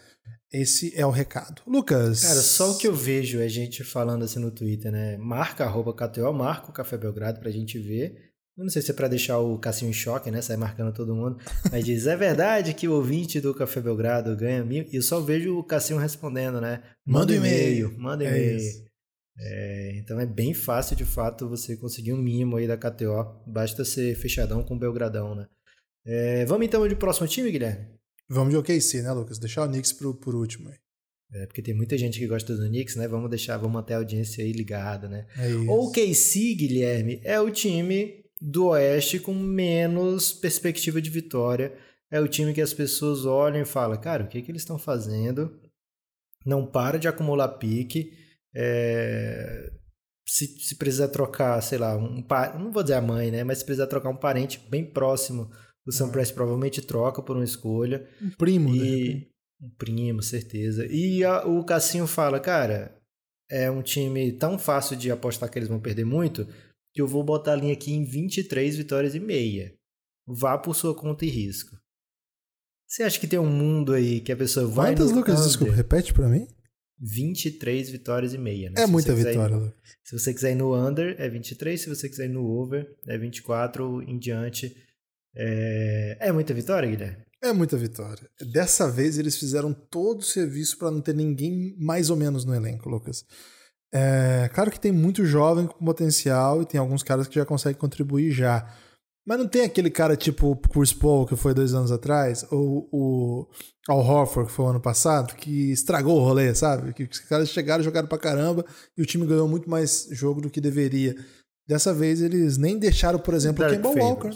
Esse 0.52 0.92
é 0.94 1.04
o 1.04 1.10
recado. 1.10 1.62
Lucas. 1.66 2.22
Cara, 2.22 2.40
só 2.40 2.70
o 2.70 2.78
que 2.78 2.86
eu 2.86 2.94
vejo 2.94 3.40
é 3.40 3.48
gente 3.48 3.82
falando 3.82 4.25
assim 4.25 4.38
no 4.38 4.50
Twitter, 4.50 4.92
né? 4.92 5.16
Marca 5.19 5.64
arroba 5.64 5.92
KTO, 5.92 6.32
marca 6.32 6.70
o 6.70 6.72
Café 6.72 6.96
Belgrado 6.96 7.40
pra 7.40 7.50
gente 7.50 7.78
ver. 7.78 8.27
Eu 8.58 8.64
não 8.64 8.70
sei 8.70 8.82
se 8.82 8.90
é 8.90 8.94
para 8.94 9.06
deixar 9.06 9.38
o 9.38 9.56
Cassinho 9.56 9.90
em 9.90 9.94
choque, 9.94 10.32
né? 10.32 10.43
Sair 10.43 10.56
marcando 10.56 10.93
todo 10.93 11.14
mundo. 11.14 11.38
Mas 11.70 11.84
diz: 11.84 12.08
é 12.08 12.16
verdade 12.16 12.75
que 12.75 12.88
o 12.88 12.93
ouvinte 12.93 13.40
do 13.40 13.55
Café 13.55 13.81
Belgrado 13.81 14.37
ganha 14.37 14.64
mil. 14.64 14.84
E 14.93 14.96
eu 14.96 15.02
só 15.02 15.20
vejo 15.20 15.56
o 15.56 15.62
Cassinho 15.62 16.00
respondendo, 16.00 16.60
né? 16.60 16.82
Manda 17.06 17.32
um 17.32 17.37
e-mail, 17.37 17.96
manda 17.96 18.25
é 18.25 18.26
e-mail. 18.26 18.88
É, 19.38 19.93
então 19.99 20.19
é 20.19 20.26
bem 20.26 20.52
fácil, 20.52 20.96
de 20.96 21.05
fato, 21.05 21.49
você 21.49 21.76
conseguir 21.76 22.12
um 22.12 22.20
mimo 22.20 22.56
aí 22.56 22.66
da 22.66 22.76
KTO. 22.76 23.40
Basta 23.46 23.84
ser 23.84 24.16
fechadão 24.16 24.64
com 24.64 24.75
o 24.75 24.78
Belgradão, 24.78 25.37
né? 25.37 25.46
É, 26.04 26.44
vamos 26.44 26.66
então 26.66 26.87
de 26.88 26.96
próximo 26.96 27.28
time, 27.28 27.52
Guilherme? 27.52 27.87
Vamos 28.28 28.50
de 28.50 28.56
OKC, 28.56 29.02
né, 29.02 29.12
Lucas? 29.12 29.38
Deixar 29.38 29.62
o 29.62 29.69
Knicks 29.69 29.93
por, 29.93 30.14
por 30.16 30.34
último 30.34 30.69
aí. 30.69 30.76
É, 31.32 31.46
porque 31.46 31.62
tem 31.62 31.75
muita 31.75 31.96
gente 31.96 32.19
que 32.19 32.26
gosta 32.26 32.56
do 32.56 32.66
Knicks, 32.66 32.96
né? 32.96 33.06
Vamos 33.06 33.31
deixar, 33.31 33.56
vamos 33.56 33.75
manter 33.75 33.94
a 33.94 33.99
audiência 33.99 34.43
aí 34.43 34.50
ligada, 34.50 35.08
né? 35.08 35.26
É 35.37 35.54
o 35.54 35.84
OKC, 35.84 36.56
Guilherme, 36.56 37.20
é 37.22 37.38
o 37.38 37.50
time 37.50 38.25
do 38.40 38.69
Oeste 38.69 39.19
com 39.19 39.35
menos 39.35 40.32
perspectiva 40.32 41.00
de 41.00 41.11
vitória. 41.11 41.76
É 42.11 42.20
o 42.20 42.29
time 42.29 42.55
que 42.55 42.61
as 42.61 42.73
pessoas 42.73 43.26
olham 43.26 43.61
e 43.61 43.67
falam, 43.67 44.00
cara, 44.00 44.25
o 44.25 44.28
que, 44.28 44.40
que 44.40 44.50
eles 44.50 44.62
estão 44.62 44.78
fazendo? 44.78 45.61
Não 46.45 46.64
para 46.64 46.99
de 46.99 47.09
acumular 47.09 47.49
pique. 47.49 48.12
É... 48.54 49.71
Se, 50.26 50.47
se 50.47 50.76
precisar 50.76 51.09
trocar, 51.09 51.61
sei 51.62 51.78
lá, 51.78 51.97
um 51.97 52.23
par... 52.23 52.59
não 52.59 52.71
vou 52.71 52.83
dizer 52.83 52.95
a 52.95 53.02
mãe, 53.02 53.30
né? 53.30 53.45
Mas 53.45 53.59
se 53.59 53.64
precisar 53.64 53.87
trocar 53.87 54.11
um 54.11 54.16
parente 54.16 54.61
bem 54.71 54.85
próximo, 54.85 55.50
o 55.87 55.92
Sam 55.92 56.11
Press 56.11 56.30
provavelmente 56.30 56.83
troca 56.83 57.23
por 57.23 57.37
uma 57.37 57.45
escolha. 57.45 58.07
Um 58.23 58.30
primo, 58.30 58.75
e... 58.75 59.14
né? 59.14 59.26
Um 59.61 59.71
primo, 59.71 60.23
certeza. 60.23 60.87
E 60.87 61.25
a, 61.25 61.47
o 61.47 61.64
Cassinho 61.64 62.07
fala, 62.07 62.38
cara, 62.38 62.97
é 63.50 63.71
um 63.71 63.83
time 63.83 64.33
tão 64.33 64.59
fácil 64.59 64.97
de 64.97 65.11
apostar 65.11 65.50
que 65.50 65.59
eles 65.59 65.68
vão 65.68 65.80
perder 65.80 66.04
muito 66.04 66.47
que 66.99 67.02
eu 67.02 67.07
vou 67.07 67.23
botar 67.23 67.52
a 67.52 67.57
linha 67.57 67.75
aqui 67.75 67.93
em 67.93 68.02
23 68.05 68.76
vitórias 68.76 69.14
e 69.14 69.21
meia. 69.21 69.73
Vá 70.26 70.59
por 70.59 70.75
sua 70.75 70.93
conta 70.93 71.25
e 71.25 71.28
risco. 71.28 71.76
Você 72.88 73.05
acha 73.05 73.21
que 73.21 73.28
tem 73.28 73.38
um 73.38 73.49
mundo 73.49 73.93
aí 73.93 74.21
que 74.21 74.33
a 74.33 74.37
pessoa 74.37 74.67
vai 74.67 74.97
Quantas, 74.97 75.12
Lucas? 75.12 75.35
Under? 75.35 75.47
Desculpa, 75.47 75.73
repete 75.75 76.12
para 76.12 76.28
mim. 76.28 76.49
23 76.99 77.90
vitórias 77.90 78.35
e 78.35 78.38
meia, 78.38 78.71
né? 78.71 78.83
É 78.83 78.87
se 78.87 78.90
muita 78.90 79.14
vitória, 79.14 79.55
ir, 79.55 79.59
Lucas. 79.59 79.75
Se 80.02 80.19
você 80.19 80.35
quiser 80.35 80.50
ir 80.50 80.55
no 80.57 80.75
under, 80.75 81.14
é 81.21 81.28
23. 81.28 81.81
Se 81.81 81.88
você 81.88 82.09
quiser 82.09 82.25
ir 82.25 82.33
no 82.33 82.45
over, 82.45 82.93
é 83.07 83.17
24 83.17 84.02
em 84.02 84.19
diante. 84.19 84.75
É, 85.37 86.17
é 86.19 86.33
muita 86.33 86.52
vitória, 86.52 86.90
Guilherme? 86.90 87.23
É 87.40 87.52
muita 87.52 87.76
vitória. 87.76 88.28
Dessa 88.52 88.90
vez 88.90 89.21
eles 89.21 89.38
fizeram 89.38 89.73
todo 89.73 90.19
o 90.19 90.25
serviço 90.25 90.76
para 90.76 90.90
não 90.90 91.00
ter 91.00 91.14
ninguém 91.14 91.76
mais 91.78 92.11
ou 92.11 92.17
menos 92.17 92.45
no 92.45 92.52
elenco, 92.52 92.88
Lucas. 92.88 93.25
É, 93.92 94.50
claro 94.52 94.71
que 94.71 94.80
tem 94.80 94.92
muito 94.92 95.25
jovem 95.25 95.66
com 95.66 95.85
potencial 95.85 96.61
e 96.61 96.66
tem 96.66 96.78
alguns 96.78 97.02
caras 97.02 97.26
que 97.26 97.35
já 97.35 97.45
conseguem 97.45 97.78
contribuir 97.78 98.30
já. 98.30 98.66
Mas 99.26 99.38
não 99.38 99.49
tem 99.49 99.62
aquele 99.62 99.90
cara 99.90 100.16
tipo 100.16 100.52
o 100.52 100.57
Chris 100.57 100.92
Paul, 100.92 101.26
que 101.26 101.37
foi 101.37 101.52
dois 101.52 101.75
anos 101.75 101.92
atrás, 101.92 102.47
ou 102.50 102.88
o 102.90 103.47
Al 103.87 103.99
Horford, 103.99 104.49
que 104.49 104.54
foi 104.54 104.64
o 104.64 104.68
ano 104.68 104.80
passado, 104.80 105.35
que 105.35 105.71
estragou 105.71 106.18
o 106.18 106.25
rolê, 106.25 106.54
sabe? 106.54 106.95
Que 106.95 107.04
os 107.04 107.18
caras 107.21 107.50
chegaram, 107.50 107.85
jogaram 107.85 108.09
pra 108.09 108.18
caramba 108.18 108.64
e 108.97 109.02
o 109.02 109.07
time 109.07 109.26
ganhou 109.26 109.47
muito 109.47 109.68
mais 109.68 110.09
jogo 110.12 110.40
do 110.40 110.50
que 110.50 110.61
deveria. 110.61 111.14
Dessa 111.66 111.92
vez 111.92 112.23
eles 112.23 112.57
nem 112.57 112.78
deixaram, 112.78 113.18
por 113.18 113.35
exemplo, 113.35 113.66
o 113.66 113.68
Kemba 113.68 113.90
Walker. 113.90 114.30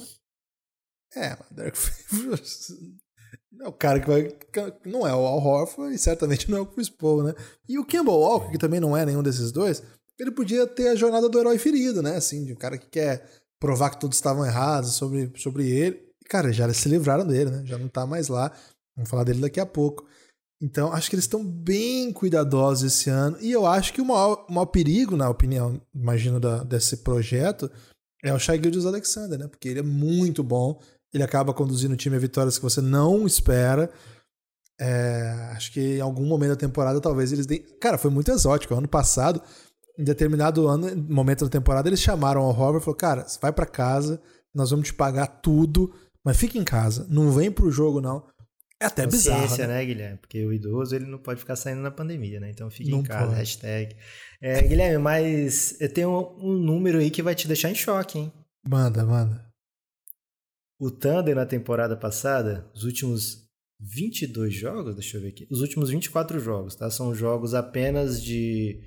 É, 1.15 1.35
o 1.35 1.55
Derek 1.55 1.77
Favors 1.79 2.69
é 3.61 3.69
o 3.69 3.73
cara 3.73 4.01
que 4.01 4.09
vai. 4.09 4.35
Não 4.85 5.07
é 5.07 5.15
o 5.15 5.27
Al 5.27 5.39
Horford 5.39 5.95
e 5.95 5.99
certamente 5.99 6.51
não 6.51 6.59
é 6.59 6.61
o 6.61 6.67
Chris 6.67 6.91
Paul, 6.91 7.23
né? 7.23 7.35
E 7.69 7.79
o 7.79 7.85
Campbell 7.85 8.15
Walker, 8.15 8.51
que 8.51 8.59
também 8.59 8.81
não 8.81 8.97
é 8.97 9.07
nenhum 9.07 9.23
desses 9.23 9.53
dois, 9.53 9.83
ele 10.19 10.31
podia 10.31 10.67
ter 10.67 10.89
a 10.89 10.95
jornada 10.95 11.29
do 11.29 11.39
herói 11.39 11.59
ferido, 11.59 12.03
né? 12.03 12.17
Assim, 12.17 12.45
de 12.45 12.53
um 12.53 12.57
cara 12.57 12.77
que 12.77 12.89
quer 12.89 13.29
provar 13.61 13.91
que 13.91 14.01
todos 14.01 14.17
estavam 14.17 14.45
errados 14.45 14.95
sobre, 14.95 15.33
sobre 15.37 15.71
ele. 15.71 16.03
E, 16.21 16.29
cara, 16.29 16.53
já 16.53 16.73
se 16.73 16.89
livraram 16.89 17.27
dele, 17.27 17.51
né? 17.51 17.63
Já 17.65 17.79
não 17.79 17.89
tá 17.89 18.07
mais 18.07 18.29
lá. 18.29 18.53
Vamos 18.97 19.11
falar 19.11 19.25
dele 19.25 19.41
daqui 19.41 19.61
a 19.61 19.67
pouco. 19.67 20.07
Então, 20.61 20.93
acho 20.93 21.11
que 21.11 21.17
eles 21.17 21.25
estão 21.25 21.45
bem 21.45 22.13
cuidadosos 22.13 22.93
esse 22.93 23.11
ano. 23.11 23.37
E 23.41 23.51
eu 23.51 23.67
acho 23.67 23.93
que 23.93 24.01
o 24.01 24.05
maior, 24.05 24.47
o 24.49 24.53
maior 24.53 24.67
perigo, 24.67 25.17
na 25.17 25.29
opinião, 25.29 25.81
imagino, 25.95 26.39
da, 26.39 26.63
desse 26.63 26.99
projeto, 26.99 27.71
é 28.23 28.33
o 28.33 28.39
Shai 28.39 28.63
Gildes 28.63 28.87
Alexander, 28.87 29.39
né? 29.39 29.49
Porque 29.49 29.69
ele 29.69 29.81
é 29.81 29.83
muito 29.83 30.45
bom. 30.45 30.81
Ele 31.13 31.23
acaba 31.23 31.53
conduzindo 31.53 31.95
o 31.95 31.97
time 31.97 32.17
a 32.17 32.19
vitórias 32.19 32.57
que 32.57 32.65
você 32.65 32.81
não 32.81 33.27
espera. 33.27 33.91
É, 34.81 35.51
acho 35.55 35.73
que 35.73 35.99
em 35.99 36.01
algum 36.01 36.25
momento 36.25 36.51
da 36.51 36.57
temporada 36.57 37.01
talvez 37.01 37.33
eles 37.33 37.47
deem. 37.47 37.63
Cara, 37.81 37.99
foi 37.99 38.11
muito 38.11 38.31
exótico. 38.31 38.75
Ano 38.75 38.89
passado, 38.89 39.43
em 39.99 40.05
determinado 40.05 40.67
ano, 40.67 40.97
momento 41.09 41.45
da 41.45 41.51
temporada, 41.51 41.89
eles 41.89 42.01
chamaram 42.01 42.43
ao 42.43 42.51
Robert 42.53 42.81
e 42.81 42.85
falaram: 42.85 42.99
Cara, 42.99 43.27
vai 43.41 43.53
para 43.53 43.67
casa, 43.67 44.21
nós 44.55 44.71
vamos 44.71 44.89
te 44.89 44.95
pagar 44.95 45.27
tudo, 45.27 45.95
mas 46.25 46.37
fica 46.37 46.59
em 46.59 46.65
casa, 46.65 47.07
não 47.11 47.31
vem 47.31 47.51
pro 47.51 47.71
jogo 47.71 48.01
não. 48.01 48.25
É 48.81 48.87
até 48.87 49.07
bizarro. 49.07 49.57
Né? 49.59 49.67
né, 49.69 49.85
Guilherme? 49.85 50.19
Porque 50.19 50.45
o 50.45 50.53
idoso 50.53 50.97
ele 50.97 51.07
não 51.07 51.19
pode 51.19 51.39
ficar 51.39 51.55
saindo 51.55 51.81
na 51.81 51.91
pandemia, 51.91 52.41
né? 52.41 52.51
Então 52.51 52.69
fique 52.69 52.91
não 52.91 52.99
em 52.99 53.03
casa, 53.05 53.27
pode. 53.27 53.39
hashtag. 53.39 53.95
É, 54.41 54.61
Guilherme, 54.63 54.99
mas 54.99 55.81
eu 55.81 55.89
tenho 55.89 56.37
um, 56.41 56.53
número 56.53 56.99
aí 56.99 57.09
que 57.09 57.23
vai 57.23 57.35
te 57.35 57.47
deixar 57.47 57.71
em 57.71 57.77
choque, 57.77 58.19
hein? 58.19 58.33
Manda, 58.67 59.07
manda. 59.07 59.52
O 60.83 60.91
Thunder 60.91 61.37
na 61.37 61.47
temporada 61.47 61.97
passada, 61.97 62.69
os 62.75 62.83
últimos 62.83 63.49
22 63.79 64.53
jogos, 64.53 64.97
deixa 64.97 65.17
eu 65.17 65.21
ver 65.21 65.29
aqui. 65.29 65.47
Os 65.49 65.61
últimos 65.61 65.91
24 65.91 66.41
jogos, 66.41 66.75
tá? 66.75 66.91
São 66.91 67.15
jogos 67.15 67.55
apenas 67.55 68.21
de 68.21 68.83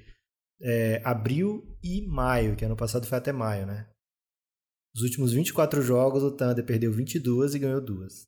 é, 0.61 1.01
abril 1.05 1.65
e 1.81 2.05
maio, 2.05 2.57
que 2.57 2.65
ano 2.65 2.75
passado 2.75 3.07
foi 3.07 3.17
até 3.17 3.31
maio, 3.31 3.65
né? 3.65 3.89
Os 4.93 5.03
últimos 5.03 5.31
24 5.31 5.81
jogos, 5.81 6.21
o 6.21 6.35
Thunder 6.35 6.65
perdeu 6.65 6.91
22 6.91 7.55
e 7.55 7.59
ganhou 7.59 7.79
duas. 7.79 8.27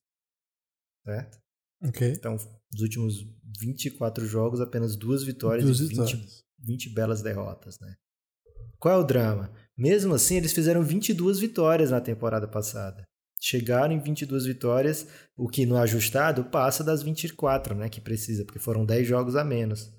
Certo? 1.04 1.38
Ok. 1.84 2.14
Então, 2.14 2.38
nos 2.72 2.82
últimos 2.82 3.16
24 3.60 4.26
jogos, 4.26 4.62
apenas 4.62 4.96
duas 4.96 5.26
vitórias 5.26 5.66
duas 5.66 5.82
e 5.82 5.88
20, 5.94 6.26
20 6.60 6.94
belas 6.94 7.22
derrotas, 7.22 7.78
né? 7.82 7.98
Qual 8.80 8.96
é 8.96 8.98
o 8.98 9.06
drama? 9.06 9.54
Mesmo 9.78 10.14
assim, 10.14 10.38
eles 10.38 10.54
fizeram 10.54 10.84
22 10.84 11.38
vitórias 11.38 11.92
na 11.92 12.00
temporada 12.00 12.48
passada. 12.48 13.06
Chegaram 13.40 13.94
em 13.94 14.00
22 14.00 14.46
vitórias, 14.46 15.08
o 15.38 15.48
que 15.48 15.66
no 15.66 15.78
ajustado 15.78 16.46
passa 16.46 16.84
das 16.84 17.04
24, 17.04 17.76
né, 17.76 17.90
que 17.90 18.02
precisa, 18.02 18.44
porque 18.44 18.60
foram 18.60 18.86
10 18.86 19.08
jogos 19.08 19.36
a 19.36 19.44
menos. 19.44 19.94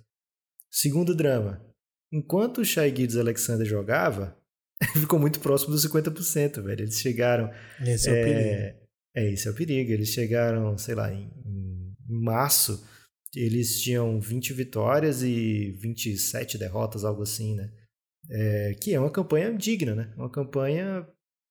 Segundo 0.70 1.14
drama, 1.14 1.64
enquanto 2.12 2.58
o 2.58 2.64
Shai 2.64 2.94
Gildes 2.94 3.16
Alexander 3.16 3.66
jogava, 3.66 4.36
ficou 5.00 5.18
muito 5.18 5.40
próximo 5.40 5.72
dos 5.72 5.86
50%, 5.86 6.62
velho. 6.62 6.82
Eles 6.82 7.00
chegaram... 7.00 7.50
Esse 7.80 8.10
é, 8.10 8.12
é 8.12 8.20
o 8.20 8.24
perigo. 8.24 8.88
É, 9.14 9.32
esse 9.32 9.48
é 9.48 9.50
o 9.50 9.54
perigo. 9.54 9.92
Eles 9.92 10.08
chegaram, 10.08 10.76
sei 10.76 10.94
lá, 10.94 11.12
em, 11.12 11.30
em 11.46 11.94
março, 12.08 12.84
eles 13.34 13.80
tinham 13.80 14.20
20 14.20 14.52
vitórias 14.52 15.22
e 15.22 15.72
27 15.80 16.58
derrotas, 16.58 17.04
algo 17.04 17.22
assim, 17.22 17.54
né? 17.54 17.70
É, 18.30 18.74
que 18.80 18.94
é 18.94 19.00
uma 19.00 19.10
campanha 19.10 19.52
digna, 19.52 19.94
né? 19.94 20.12
Uma 20.16 20.30
campanha 20.30 21.06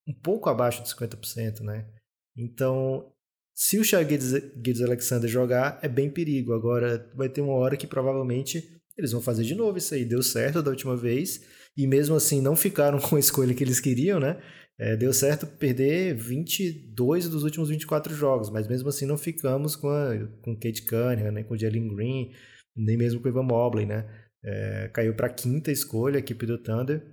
um 0.08 0.14
pouco 0.14 0.50
abaixo 0.50 0.82
de 0.84 0.90
50%, 0.90 1.62
né? 1.62 1.86
Então, 2.36 3.12
se 3.54 3.80
o 3.80 3.84
Shai 3.84 4.08
Gildes 4.08 4.82
Alexander 4.82 5.30
jogar, 5.30 5.80
é 5.82 5.88
bem 5.88 6.10
perigo. 6.10 6.54
Agora, 6.54 7.10
vai 7.16 7.28
ter 7.28 7.42
uma 7.42 7.54
hora 7.54 7.76
que 7.76 7.88
provavelmente 7.88 8.80
eles 8.98 9.12
vão 9.12 9.22
fazer 9.22 9.44
de 9.44 9.56
novo 9.56 9.78
isso 9.78 9.94
aí. 9.94 10.06
Deu 10.06 10.22
certo 10.22 10.62
da 10.62 10.70
última 10.70 10.96
vez 10.96 11.42
e 11.76 11.86
mesmo 11.86 12.16
assim 12.16 12.42
não 12.42 12.56
ficaram 12.56 13.00
com 13.02 13.16
a 13.16 13.20
escolha 13.20 13.54
que 13.54 13.64
eles 13.64 13.80
queriam, 13.80 14.20
né? 14.20 14.40
É, 14.80 14.96
deu 14.96 15.12
certo 15.12 15.48
perder 15.48 16.16
22 16.16 17.28
dos 17.28 17.44
últimos 17.44 17.70
24 17.70 18.14
jogos, 18.14 18.52
mas 18.52 18.68
mesmo 18.68 18.90
assim 18.90 19.08
não 19.08 19.18
ficamos 19.18 19.76
com, 19.76 19.90
a, 19.90 20.12
com 20.44 20.56
Kate 20.56 20.84
Cunningham, 20.84 21.32
nem 21.32 21.44
com 21.44 21.56
o 21.56 21.58
Jalen 21.58 21.96
Green, 21.96 22.32
nem 22.76 22.96
mesmo 22.96 23.20
com 23.20 23.28
o 23.28 23.32
Ivan 23.32 23.42
Mobley, 23.42 23.88
né? 23.88 24.08
É, 24.46 24.88
caiu 24.94 25.16
para 25.16 25.28
a 25.28 25.34
quinta 25.34 25.72
escolha 25.72 26.18
a 26.18 26.20
equipe 26.20 26.46
do 26.46 26.60
Thunder. 26.60 27.04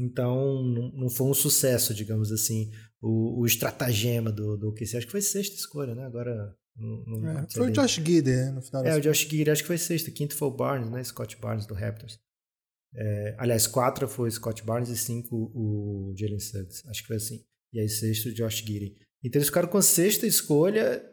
Então 0.00 0.62
não 0.94 1.10
foi 1.10 1.26
um 1.26 1.34
sucesso, 1.34 1.92
digamos 1.92 2.32
assim, 2.32 2.70
o, 3.02 3.42
o 3.42 3.46
estratagema 3.46 4.32
do, 4.32 4.56
do 4.56 4.72
que 4.72 4.84
Acho 4.84 5.04
que 5.04 5.10
foi 5.10 5.20
sexta 5.20 5.54
escolha, 5.56 5.94
né? 5.94 6.06
Agora. 6.06 6.56
Não, 6.74 7.04
não 7.04 7.28
é, 7.28 7.46
foi 7.52 7.68
o 7.68 7.72
Josh 7.72 7.96
Gidey, 7.96 8.34
né? 8.34 8.50
No 8.52 8.62
final 8.62 8.86
é, 8.86 8.96
o 8.96 9.00
Josh 9.00 9.28
Gidey, 9.28 9.50
acho 9.50 9.62
que 9.62 9.66
foi 9.66 9.76
sexta. 9.76 10.10
Quinto 10.10 10.34
foi 10.34 10.48
o 10.48 10.56
Barnes, 10.56 10.88
né? 10.88 11.04
Scott 11.04 11.36
Barnes 11.38 11.66
do 11.66 11.74
Raptors. 11.74 12.18
É, 12.94 13.36
aliás, 13.38 13.66
quatro 13.66 14.08
foi 14.08 14.28
o 14.28 14.32
Scott 14.32 14.64
Barnes 14.64 14.88
e 14.88 14.96
cinco 14.96 15.52
o 15.54 16.14
Jalen 16.16 16.40
Suggs. 16.40 16.82
Acho 16.88 17.02
que 17.02 17.08
foi 17.08 17.16
assim. 17.16 17.44
E 17.72 17.80
aí 17.80 17.88
sexto 17.88 18.30
o 18.30 18.34
Josh 18.34 18.64
Gidey. 18.66 18.96
Então 19.22 19.38
eles 19.38 19.48
ficaram 19.48 19.68
com 19.68 19.76
a 19.76 19.82
sexta 19.82 20.26
escolha 20.26 21.04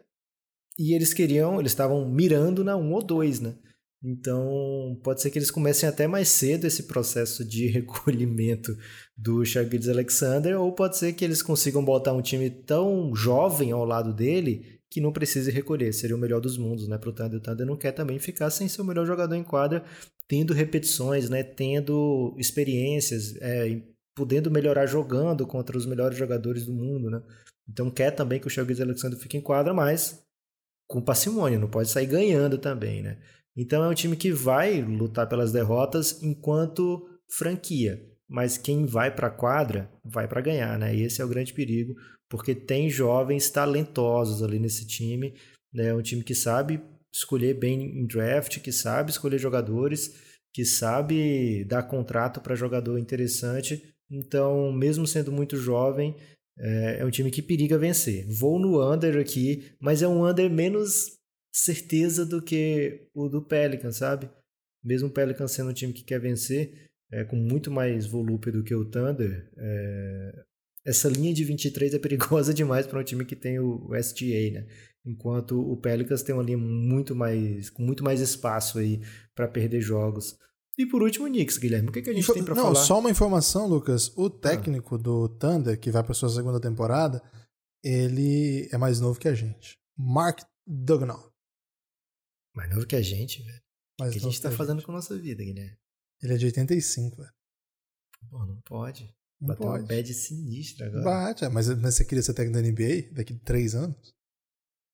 e 0.78 0.94
eles 0.94 1.12
queriam, 1.12 1.60
eles 1.60 1.72
estavam 1.72 2.08
mirando 2.08 2.64
na 2.64 2.76
um 2.76 2.92
ou 2.94 3.02
dois, 3.02 3.38
né? 3.38 3.54
Então 4.02 4.98
pode 5.02 5.20
ser 5.20 5.30
que 5.30 5.38
eles 5.38 5.50
comecem 5.50 5.88
até 5.88 6.06
mais 6.06 6.28
cedo 6.28 6.66
esse 6.66 6.84
processo 6.84 7.44
de 7.44 7.66
recolhimento 7.72 8.76
do 9.16 9.44
Shagids 9.44 9.88
Alexander, 9.88 10.60
ou 10.60 10.72
pode 10.72 10.96
ser 10.96 11.12
que 11.12 11.24
eles 11.24 11.42
consigam 11.42 11.84
botar 11.84 12.12
um 12.12 12.22
time 12.22 12.48
tão 12.48 13.14
jovem 13.14 13.72
ao 13.72 13.84
lado 13.84 14.12
dele 14.12 14.78
que 14.90 15.00
não 15.00 15.12
precise 15.12 15.50
recolher. 15.50 15.92
Seria 15.92 16.16
o 16.16 16.18
melhor 16.18 16.40
dos 16.40 16.56
mundos, 16.56 16.88
né? 16.88 16.96
Pro 16.96 17.12
Thunder. 17.12 17.38
O 17.38 17.42
Thunder 17.42 17.66
não 17.66 17.76
quer 17.76 17.92
também 17.92 18.18
ficar 18.18 18.50
sem 18.50 18.68
ser 18.68 18.80
o 18.80 18.84
melhor 18.84 19.04
jogador 19.04 19.34
em 19.34 19.44
quadra 19.44 19.84
tendo 20.28 20.52
repetições, 20.52 21.30
né, 21.30 21.42
tendo 21.42 22.36
experiências, 22.38 23.34
é, 23.40 23.80
podendo 24.14 24.50
melhorar 24.50 24.86
jogando 24.86 25.46
contra 25.46 25.76
os 25.76 25.86
melhores 25.86 26.18
jogadores 26.18 26.66
do 26.66 26.72
mundo, 26.72 27.08
né? 27.08 27.22
Então 27.66 27.90
quer 27.90 28.10
também 28.10 28.38
que 28.38 28.46
o 28.46 28.50
Shaggy 28.50 28.82
Alexander 28.82 29.18
fique 29.18 29.38
em 29.38 29.40
quadra, 29.40 29.72
mas 29.72 30.22
com 30.86 31.00
parcimônia, 31.00 31.58
não 31.58 31.68
pode 31.68 31.88
sair 31.88 32.06
ganhando 32.06 32.58
também, 32.58 33.02
né? 33.02 33.18
Então 33.58 33.82
é 33.82 33.88
um 33.88 33.94
time 33.94 34.16
que 34.16 34.30
vai 34.30 34.80
lutar 34.80 35.28
pelas 35.28 35.50
derrotas 35.50 36.22
enquanto 36.22 37.04
franquia, 37.28 38.00
mas 38.28 38.56
quem 38.56 38.86
vai 38.86 39.12
para 39.12 39.26
a 39.26 39.32
quadra 39.32 39.90
vai 40.04 40.28
para 40.28 40.40
ganhar, 40.40 40.78
né? 40.78 40.94
Esse 40.94 41.20
é 41.20 41.24
o 41.24 41.28
grande 41.28 41.52
perigo, 41.52 41.96
porque 42.28 42.54
tem 42.54 42.88
jovens 42.88 43.50
talentosos 43.50 44.44
ali 44.44 44.60
nesse 44.60 44.86
time, 44.86 45.34
né? 45.74 45.88
É 45.88 45.94
um 45.94 46.00
time 46.00 46.22
que 46.22 46.36
sabe 46.36 46.80
escolher 47.12 47.54
bem 47.54 47.82
em 47.82 48.06
draft, 48.06 48.60
que 48.60 48.70
sabe 48.70 49.10
escolher 49.10 49.38
jogadores, 49.38 50.14
que 50.54 50.64
sabe 50.64 51.64
dar 51.64 51.82
contrato 51.82 52.40
para 52.40 52.54
jogador 52.54 52.96
interessante. 52.96 53.82
Então, 54.08 54.70
mesmo 54.70 55.04
sendo 55.04 55.32
muito 55.32 55.56
jovem, 55.56 56.14
é, 56.56 56.98
é 57.00 57.04
um 57.04 57.10
time 57.10 57.30
que 57.30 57.42
periga 57.42 57.76
vencer. 57.76 58.24
Vou 58.28 58.60
no 58.60 58.80
under 58.80 59.18
aqui, 59.18 59.72
mas 59.80 60.00
é 60.00 60.06
um 60.06 60.24
under 60.24 60.48
menos 60.48 61.17
certeza 61.52 62.24
do 62.24 62.42
que 62.42 63.08
o 63.14 63.28
do 63.28 63.42
Pelican, 63.42 63.92
sabe? 63.92 64.30
Mesmo 64.82 65.08
o 65.08 65.12
Pelican 65.12 65.48
sendo 65.48 65.70
um 65.70 65.74
time 65.74 65.92
que 65.92 66.04
quer 66.04 66.20
vencer, 66.20 66.90
é, 67.10 67.24
com 67.24 67.36
muito 67.36 67.70
mais 67.70 68.06
volúpio 68.06 68.52
do 68.52 68.62
que 68.62 68.74
o 68.74 68.84
Thunder, 68.84 69.50
é, 69.56 70.44
essa 70.84 71.08
linha 71.08 71.34
de 71.34 71.44
23 71.44 71.94
é 71.94 71.98
perigosa 72.00 72.54
demais 72.54 72.86
para 72.86 73.00
um 73.00 73.04
time 73.04 73.24
que 73.24 73.36
tem 73.36 73.58
o, 73.58 73.86
o 73.88 73.96
SGA, 73.96 74.50
né? 74.52 74.66
enquanto 75.08 75.58
o 75.58 75.76
Pelicans 75.76 76.22
tem 76.22 76.34
uma 76.34 76.44
linha 76.44 76.58
muito 76.58 77.16
mais 77.16 77.70
com 77.70 77.82
muito 77.82 78.04
mais 78.04 78.20
espaço 78.20 78.78
aí 78.78 79.00
para 79.34 79.48
perder 79.48 79.80
jogos. 79.80 80.36
E 80.76 80.86
por 80.86 81.02
último, 81.02 81.26
o 81.26 81.28
Knicks, 81.28 81.58
Guilherme. 81.58 81.88
O 81.88 81.92
que, 81.92 82.02
que 82.02 82.10
a 82.10 82.12
gente 82.12 82.22
Info... 82.22 82.34
tem 82.34 82.44
para 82.44 82.54
falar? 82.54 82.68
Não, 82.68 82.76
só 82.76 83.00
uma 83.00 83.10
informação, 83.10 83.66
Lucas. 83.66 84.12
O 84.16 84.30
técnico 84.30 84.94
ah. 84.94 84.98
do 84.98 85.28
Thunder, 85.28 85.78
que 85.78 85.90
vai 85.90 86.04
para 86.04 86.14
sua 86.14 86.28
segunda 86.28 86.60
temporada, 86.60 87.20
ele 87.82 88.68
é 88.70 88.78
mais 88.78 89.00
novo 89.00 89.18
que 89.18 89.26
a 89.26 89.34
gente. 89.34 89.76
Mark 89.96 90.40
Dugnaw. 90.64 91.32
Mais 92.58 92.74
novo 92.74 92.86
que 92.88 92.96
a 92.96 93.02
gente, 93.02 93.40
velho. 93.40 93.62
o 94.00 94.10
que 94.10 94.18
a 94.18 94.20
gente 94.20 94.42
tá 94.42 94.50
fazendo 94.50 94.78
gente. 94.78 94.86
com 94.86 94.90
a 94.90 94.96
nossa 94.96 95.16
vida, 95.16 95.44
Guilherme? 95.44 95.78
Ele 96.20 96.34
é 96.34 96.36
de 96.36 96.46
85, 96.46 97.16
velho. 97.16 97.32
Pô, 98.28 98.44
não 98.44 98.60
pode. 98.62 99.14
Não 99.40 99.50
Bateu 99.50 99.66
pode. 99.66 99.82
uma 99.82 99.86
bad 99.88 100.12
sinistra 100.12 100.88
agora. 100.88 101.04
Bate, 101.04 101.48
mas, 101.50 101.68
mas 101.80 101.94
você 101.94 102.04
queria 102.04 102.20
ser 102.20 102.34
técnico 102.34 102.60
da 102.60 102.68
NBA 102.68 103.14
daqui 103.14 103.32
a 103.32 103.38
três 103.44 103.76
anos? 103.76 104.12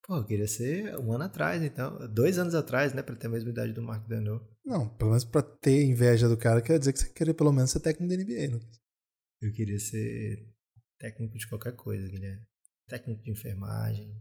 Pô, 0.07 0.19
eu 0.19 0.27
queria 0.27 0.47
ser 0.47 0.95
um 0.99 1.11
ano 1.15 1.25
atrás, 1.25 1.63
então. 1.63 2.07
Dois 2.13 2.39
anos 2.39 2.55
atrás, 2.55 2.93
né? 2.93 3.03
Pra 3.03 3.17
ter 3.17 3.29
a 3.29 3.31
mesma 3.31 3.49
idade 3.49 3.73
do 3.73 3.81
Mark 3.81 4.07
Dano. 4.07 4.47
Não, 4.63 4.87
pelo 4.97 5.09
menos 5.13 5.25
pra 5.25 5.41
ter 5.41 5.85
inveja 5.85 6.29
do 6.29 6.37
cara, 6.37 6.61
quer 6.61 6.79
dizer 6.79 6.93
que 6.93 6.99
você 6.99 7.09
queria 7.09 7.33
pelo 7.33 7.51
menos 7.51 7.71
ser 7.71 7.81
técnico 7.81 8.15
da 8.15 8.23
NBA, 8.23 8.49
né? 8.55 8.61
Eu 9.41 9.51
queria 9.55 9.79
ser 9.81 10.47
técnico 10.99 11.39
de 11.39 11.49
qualquer 11.49 11.75
coisa, 11.75 12.07
Guilherme. 12.07 12.45
Técnico 12.87 13.23
de 13.23 13.31
enfermagem, 13.31 14.15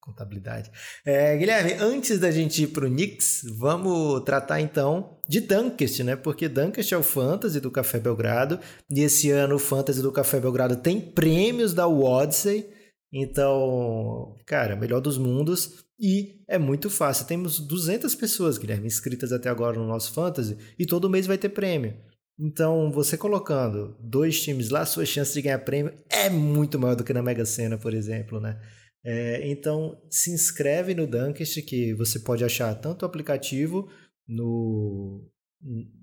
contabilidade. 0.00 0.70
É, 1.04 1.36
Guilherme, 1.36 1.72
antes 1.74 2.18
da 2.18 2.30
gente 2.30 2.62
ir 2.62 2.68
pro 2.68 2.88
Knicks, 2.88 3.42
vamos 3.56 4.22
tratar 4.24 4.60
então 4.60 5.18
de 5.28 5.40
Dunkest, 5.40 6.02
né? 6.02 6.16
Porque 6.16 6.48
Dunkest 6.48 6.92
é 6.92 6.96
o 6.96 7.02
fantasy 7.02 7.60
do 7.60 7.70
Café 7.70 7.98
Belgrado. 7.98 8.58
E 8.90 9.00
esse 9.00 9.30
ano 9.30 9.56
o 9.56 9.58
fantasy 9.58 10.02
do 10.02 10.12
Café 10.12 10.40
Belgrado 10.40 10.76
tem 10.76 11.00
prêmios 11.00 11.74
da 11.74 11.86
Odyssey. 11.88 12.68
Então, 13.12 14.36
cara, 14.46 14.76
melhor 14.76 15.00
dos 15.00 15.18
mundos 15.18 15.84
e 15.98 16.42
é 16.48 16.58
muito 16.58 16.88
fácil. 16.88 17.26
Temos 17.26 17.60
200 17.60 18.14
pessoas, 18.14 18.56
Guilherme, 18.56 18.86
inscritas 18.86 19.32
até 19.32 19.48
agora 19.48 19.78
no 19.78 19.86
nosso 19.86 20.12
Fantasy 20.12 20.56
e 20.78 20.86
todo 20.86 21.10
mês 21.10 21.26
vai 21.26 21.36
ter 21.36 21.50
prêmio. 21.50 21.94
Então, 22.42 22.90
você 22.90 23.18
colocando 23.18 23.94
dois 24.00 24.40
times 24.40 24.70
lá, 24.70 24.86
sua 24.86 25.04
chance 25.04 25.34
de 25.34 25.42
ganhar 25.42 25.58
prêmio 25.58 25.92
é 26.08 26.30
muito 26.30 26.78
maior 26.78 26.94
do 26.94 27.04
que 27.04 27.12
na 27.12 27.22
Mega 27.22 27.44
Sena, 27.44 27.76
por 27.76 27.92
exemplo, 27.92 28.40
né? 28.40 28.58
É, 29.02 29.48
então, 29.48 29.98
se 30.10 30.30
inscreve 30.30 30.94
no 30.94 31.06
Dunkest, 31.06 31.62
que 31.62 31.94
você 31.94 32.20
pode 32.20 32.44
achar 32.44 32.74
tanto 32.74 33.02
o 33.02 33.06
aplicativo 33.06 33.90
no 34.28 35.26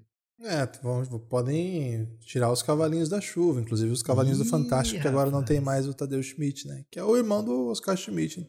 É, 0.43 0.69
vão, 0.83 1.03
podem 1.31 2.07
tirar 2.21 2.53
os 2.53 2.63
cavalinhos 2.63 3.09
da 3.09 3.23
chuva, 3.23 3.61
inclusive 3.61 3.91
os 3.91 4.03
cavalinhos 4.03 4.39
Ih, 4.39 4.45
do 4.45 4.51
Fantástico, 4.51 5.01
que 5.01 5.09
agora 5.09 5.31
não 5.31 5.43
tem 5.43 5.61
mais 5.61 5.89
o 5.89 5.95
Tadeu 5.95 6.23
Schmidt, 6.23 6.69
né? 6.69 6.85
Que 6.91 6.99
é 6.99 7.05
o 7.05 7.17
irmão 7.17 7.43
do 7.43 7.69
Oscar 7.69 7.97
Schmidt. 7.97 8.47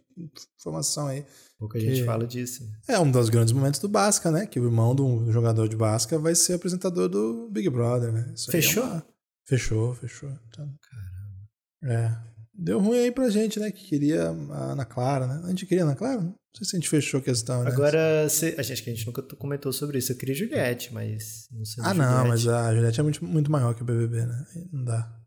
Informação 0.59 1.07
aí. 1.07 1.25
Pouca 1.57 1.79
gente 1.79 2.03
fala 2.03 2.27
disso. 2.27 2.69
É 2.89 2.99
um 2.99 3.09
dos 3.09 3.29
grandes 3.29 3.53
momentos 3.53 3.79
do 3.79 3.87
Basca, 3.87 4.29
né? 4.29 4.45
Que 4.45 4.59
o 4.59 4.65
irmão 4.65 4.93
do 4.93 5.31
jogador 5.31 5.69
de 5.69 5.77
Basca 5.77 6.19
vai 6.19 6.35
ser 6.35 6.53
apresentador 6.53 7.07
do 7.07 7.49
Big 7.49 7.69
Brother, 7.69 8.11
né? 8.11 8.33
Isso 8.35 8.51
fechou? 8.51 8.83
É 8.83 8.87
uma... 8.87 9.05
Fechou, 9.45 9.95
fechou. 9.95 10.29
Então... 10.49 10.69
Caramba. 10.81 11.47
É. 11.83 12.36
Deu 12.57 12.79
ruim 12.79 12.97
aí 12.97 13.11
pra 13.11 13.29
gente, 13.29 13.59
né? 13.59 13.71
Que 13.71 13.83
queria 13.85 14.29
a 14.29 14.71
Ana 14.71 14.83
Clara, 14.83 15.27
né? 15.27 15.41
A 15.45 15.49
gente 15.49 15.65
queria 15.67 15.83
a 15.83 15.87
Ana 15.87 15.95
Clara? 15.95 16.21
Não 16.21 16.35
sei 16.55 16.65
se 16.65 16.75
a 16.75 16.79
gente 16.79 16.89
fechou 16.89 17.19
a 17.19 17.23
questão, 17.23 17.63
né? 17.63 17.69
Agora, 17.69 18.25
a 18.25 18.27
gente, 18.27 18.59
a 18.59 18.93
gente 18.93 19.05
nunca 19.05 19.21
comentou 19.35 19.71
sobre 19.71 19.99
isso. 19.99 20.11
Eu 20.11 20.17
queria 20.17 20.33
Juliette, 20.33 20.91
mas 20.91 21.47
não 21.51 21.63
sei. 21.63 21.83
Ah, 21.85 21.93
não, 21.93 22.03
Juliette. 22.03 22.29
mas 22.29 22.47
a 22.47 22.73
Juliette 22.73 22.99
é 22.99 23.03
muito, 23.03 23.25
muito 23.25 23.51
maior 23.51 23.75
que 23.75 23.83
o 23.83 23.85
BBB, 23.85 24.25
né? 24.25 24.45
Não 24.73 24.83
dá. 24.83 25.21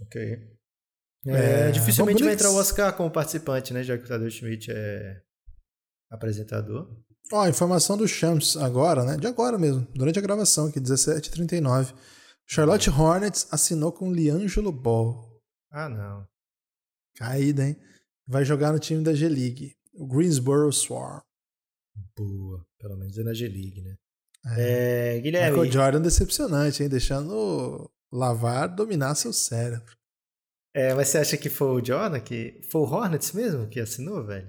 Ok. 0.00 0.22
É, 1.26 1.68
é, 1.68 1.70
dificilmente 1.70 2.24
vai 2.24 2.32
entrar 2.32 2.50
o 2.50 2.56
Oscar 2.56 2.96
como 2.96 3.10
participante, 3.10 3.74
né? 3.74 3.82
Já 3.82 3.98
que 3.98 4.04
o 4.04 4.08
Tadeu 4.08 4.30
Schmidt 4.30 4.70
é 4.70 5.20
apresentador. 6.10 6.88
Ó, 7.30 7.46
informação 7.46 7.98
do 7.98 8.08
Champs 8.08 8.56
agora, 8.56 9.04
né? 9.04 9.18
De 9.18 9.26
agora 9.26 9.58
mesmo, 9.58 9.86
durante 9.94 10.18
a 10.18 10.22
gravação 10.22 10.68
aqui, 10.68 10.80
17h39. 10.80 11.94
Charlotte 12.46 12.88
Hornets 12.88 13.46
assinou 13.50 13.92
com 13.92 14.10
Liangelo 14.10 14.72
Ball. 14.72 15.38
Ah, 15.70 15.88
não. 15.88 16.26
Caída, 17.20 17.68
hein? 17.68 17.76
Vai 18.26 18.46
jogar 18.46 18.72
no 18.72 18.78
time 18.78 19.04
da 19.04 19.12
G-League, 19.12 19.76
o 19.92 20.06
Greensboro 20.06 20.72
Swarm. 20.72 21.20
Boa, 22.16 22.64
pelo 22.78 22.96
menos 22.96 23.18
é 23.18 23.22
na 23.22 23.34
G-League, 23.34 23.82
né? 23.82 23.96
É, 24.56 25.16
é, 25.16 25.20
Guilherme. 25.20 25.50
Michael 25.50 25.72
Jordan 25.72 26.00
decepcionante, 26.00 26.82
hein? 26.82 26.88
Deixando 26.88 27.30
o 27.30 27.90
Lavar 28.10 28.74
dominar 28.74 29.14
seu 29.16 29.34
cérebro. 29.34 29.94
É, 30.74 30.94
mas 30.94 31.08
você 31.08 31.18
acha 31.18 31.36
que 31.36 31.50
foi 31.50 31.68
o 31.68 31.84
Jordan 31.84 32.20
que. 32.20 32.58
Foi 32.70 32.80
o 32.80 32.84
Hornets 32.84 33.32
mesmo 33.32 33.68
que 33.68 33.80
assinou, 33.80 34.24
velho? 34.24 34.48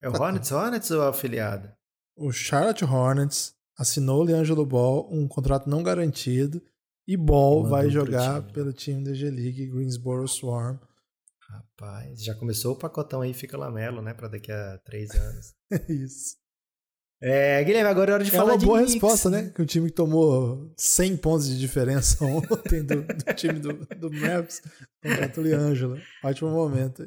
É 0.00 0.08
o 0.08 0.12
Hornets 0.12 0.52
Hornets 0.52 0.90
ou 0.92 1.02
é 1.02 1.06
o 1.06 1.08
afiliado? 1.08 1.72
O 2.16 2.30
Charlotte 2.30 2.84
Hornets 2.84 3.52
assinou 3.76 4.20
o 4.20 4.24
Leangelo 4.24 4.64
Ball 4.64 5.08
um 5.10 5.26
contrato 5.26 5.68
não 5.68 5.82
garantido 5.82 6.62
e 7.08 7.16
Ball 7.16 7.66
vai 7.66 7.90
jogar 7.90 8.42
time. 8.42 8.52
pelo 8.52 8.72
time 8.72 9.02
da 9.02 9.12
G-League 9.12 9.66
Greensboro 9.66 10.28
Swarm. 10.28 10.78
Rapaz, 11.50 12.22
já 12.22 12.34
começou 12.34 12.74
o 12.74 12.78
pacotão 12.78 13.22
aí, 13.22 13.34
fica 13.34 13.58
Lamelo, 13.58 14.00
né? 14.00 14.14
Pra 14.14 14.28
daqui 14.28 14.52
a 14.52 14.78
três 14.78 15.10
anos. 15.10 15.54
É 15.72 15.92
isso. 15.92 16.36
É, 17.22 17.62
Guilherme, 17.62 17.88
agora 17.88 18.10
é 18.10 18.14
hora 18.14 18.24
de 18.24 18.30
é 18.30 18.32
falar 18.32 18.56
de 18.56 18.64
É 18.64 18.66
uma 18.66 18.74
boa 18.74 18.78
Knicks, 18.78 18.94
resposta, 18.94 19.30
né? 19.30 19.50
Que 19.54 19.60
o 19.60 19.66
time 19.66 19.88
que 19.88 19.94
tomou 19.94 20.72
100 20.76 21.16
pontos 21.18 21.46
de 21.46 21.58
diferença 21.58 22.24
ontem 22.26 22.82
do, 22.82 23.02
do 23.02 23.34
time 23.34 23.60
do, 23.60 23.72
do 23.72 24.10
Maps 24.10 24.62
contra 25.02 25.40
o 25.40 25.44
Liangelo. 25.44 26.00
Ótimo 26.24 26.50
momento. 26.50 27.02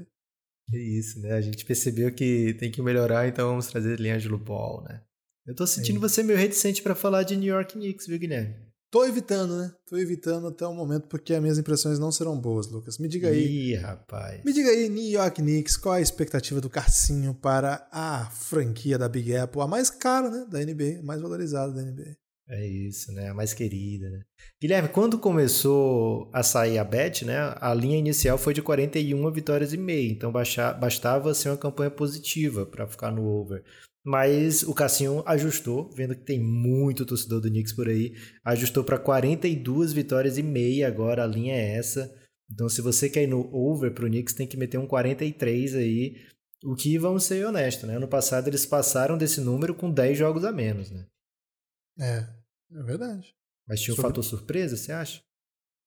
É 0.72 0.78
isso, 0.78 1.20
né? 1.20 1.34
A 1.34 1.42
gente 1.42 1.66
percebeu 1.66 2.14
que 2.14 2.54
tem 2.54 2.72
que 2.72 2.82
melhorar, 2.82 3.28
então 3.28 3.50
vamos 3.50 3.68
trazer 3.68 4.00
Liangelo 4.00 4.38
Ball, 4.38 4.84
né? 4.84 5.02
Eu 5.46 5.56
tô 5.56 5.68
sentindo 5.68 5.98
é 5.98 6.02
você 6.02 6.24
meio 6.24 6.40
reticente 6.40 6.82
para 6.82 6.96
falar 6.96 7.24
de 7.24 7.36
New 7.36 7.54
York 7.54 7.74
Knicks, 7.74 8.08
viu, 8.08 8.20
Guilherme? 8.20 8.56
Tô 8.94 9.04
evitando, 9.06 9.58
né? 9.58 9.74
Tô 9.88 9.98
evitando 9.98 10.46
até 10.46 10.68
o 10.68 10.72
momento 10.72 11.08
porque 11.08 11.34
as 11.34 11.42
minhas 11.42 11.58
impressões 11.58 11.98
não 11.98 12.12
serão 12.12 12.40
boas, 12.40 12.70
Lucas. 12.70 13.00
Me 13.00 13.08
diga 13.08 13.30
aí. 13.30 13.72
Ih, 13.72 13.74
rapaz. 13.74 14.44
Me 14.46 14.54
diga 14.54 14.70
aí, 14.70 14.88
New 14.88 15.10
York 15.10 15.42
Knicks, 15.42 15.76
qual 15.76 15.96
a 15.96 16.02
expectativa 16.02 16.62
do 16.62 16.70
Carcinho 16.70 17.34
para 17.34 17.88
a 17.92 18.30
franquia 18.30 18.96
da 18.96 19.10
Big 19.10 19.36
Apple, 19.36 19.62
a 19.62 19.68
mais 19.68 19.90
cara, 19.90 20.30
né, 20.30 20.46
da 20.48 20.60
NBA, 20.60 21.00
a 21.00 21.04
mais 21.04 21.20
valorizada 21.20 21.74
da 21.74 21.82
NBA. 21.82 22.16
É 22.48 22.68
isso, 22.68 23.12
né? 23.14 23.30
A 23.30 23.34
mais 23.34 23.52
querida, 23.52 24.08
né? 24.12 24.20
Guilherme, 24.62 24.90
quando 24.90 25.18
começou 25.18 26.30
a 26.32 26.44
sair 26.44 26.78
a 26.78 26.84
bet, 26.84 27.26
né? 27.26 27.56
A 27.60 27.74
linha 27.74 27.98
inicial 27.98 28.38
foi 28.38 28.54
de 28.54 28.62
41 28.62 29.32
vitórias 29.32 29.74
e 29.74 29.78
meia, 29.78 30.12
então 30.12 30.32
bastava 30.32 31.34
ser 31.34 31.50
uma 31.50 31.58
campanha 31.58 31.90
positiva 31.90 32.64
para 32.64 32.86
ficar 32.86 33.12
no 33.12 33.26
over. 33.26 33.64
Mas 34.06 34.63
o 34.63 34.74
Cassinho 34.74 35.24
ajustou, 35.26 35.89
vendo 35.96 36.16
que 36.16 36.26
tem 36.26 36.39
muito 36.39 37.06
torcedor 37.06 37.39
do 37.39 37.50
Knicks 37.50 37.72
por 37.72 37.88
aí, 37.88 38.13
ajustou 38.44 38.84
para 38.84 39.00
42 39.00 39.94
vitórias 39.94 40.38
e 40.38 40.44
meia 40.44 40.88
agora, 40.88 41.24
a 41.24 41.28
linha 41.28 41.54
é 41.54 41.78
essa. 41.78 42.13
Então, 42.52 42.68
se 42.68 42.82
você 42.82 43.10
quer 43.10 43.24
ir 43.24 43.28
no 43.28 43.50
over 43.56 43.94
pro 43.94 44.08
Knicks, 44.08 44.34
tem 44.34 44.46
que 44.46 44.58
meter 44.58 44.78
um 44.78 44.86
43 44.86 45.76
aí. 45.76 46.16
O 46.66 46.76
que, 46.76 46.98
vamos 46.98 47.24
ser 47.24 47.46
honestos, 47.46 47.88
né? 47.88 47.96
Ano 47.96 48.08
passado 48.08 48.48
eles 48.48 48.66
passaram 48.66 49.18
desse 49.18 49.39
número 49.39 49.74
com 49.74 49.89
10 49.89 50.18
jogos 50.18 50.44
a 50.44 50.52
menos, 50.52 50.92
né? 50.92 51.06
É, 52.00 52.28
é 52.78 52.84
verdade. 52.84 53.34
Mas 53.68 53.82
tinha 53.82 53.94
um 53.94 53.96
Sobre... 53.96 54.10
fator 54.10 54.24
surpresa, 54.24 54.76
você 54.76 54.92
acha? 54.92 55.22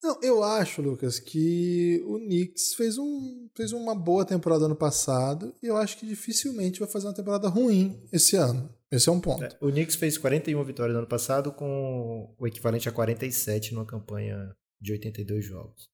Não, 0.02 0.18
eu 0.22 0.42
acho, 0.42 0.82
Lucas, 0.82 1.18
que 1.18 2.02
o 2.06 2.18
Knicks 2.18 2.74
fez, 2.74 2.98
um, 2.98 3.48
fez 3.56 3.72
uma 3.72 3.94
boa 3.94 4.24
temporada 4.24 4.66
ano 4.66 4.76
passado 4.76 5.54
e 5.62 5.66
eu 5.66 5.76
acho 5.76 5.98
que 5.98 6.06
dificilmente 6.06 6.80
vai 6.80 6.88
fazer 6.88 7.06
uma 7.06 7.14
temporada 7.14 7.48
ruim 7.48 8.00
esse 8.12 8.36
ano. 8.36 8.68
Esse 8.90 9.08
é 9.08 9.12
um 9.12 9.20
ponto. 9.20 9.42
É, 9.42 9.56
o 9.60 9.70
Knicks 9.70 9.96
fez 9.96 10.16
41 10.16 10.62
vitórias 10.64 10.94
no 10.94 11.00
ano 11.00 11.08
passado 11.08 11.50
com 11.50 12.32
o 12.38 12.46
equivalente 12.46 12.88
a 12.88 12.92
47 12.92 13.74
numa 13.74 13.86
campanha 13.86 14.54
de 14.80 14.92
82 14.92 15.44
jogos. 15.44 15.88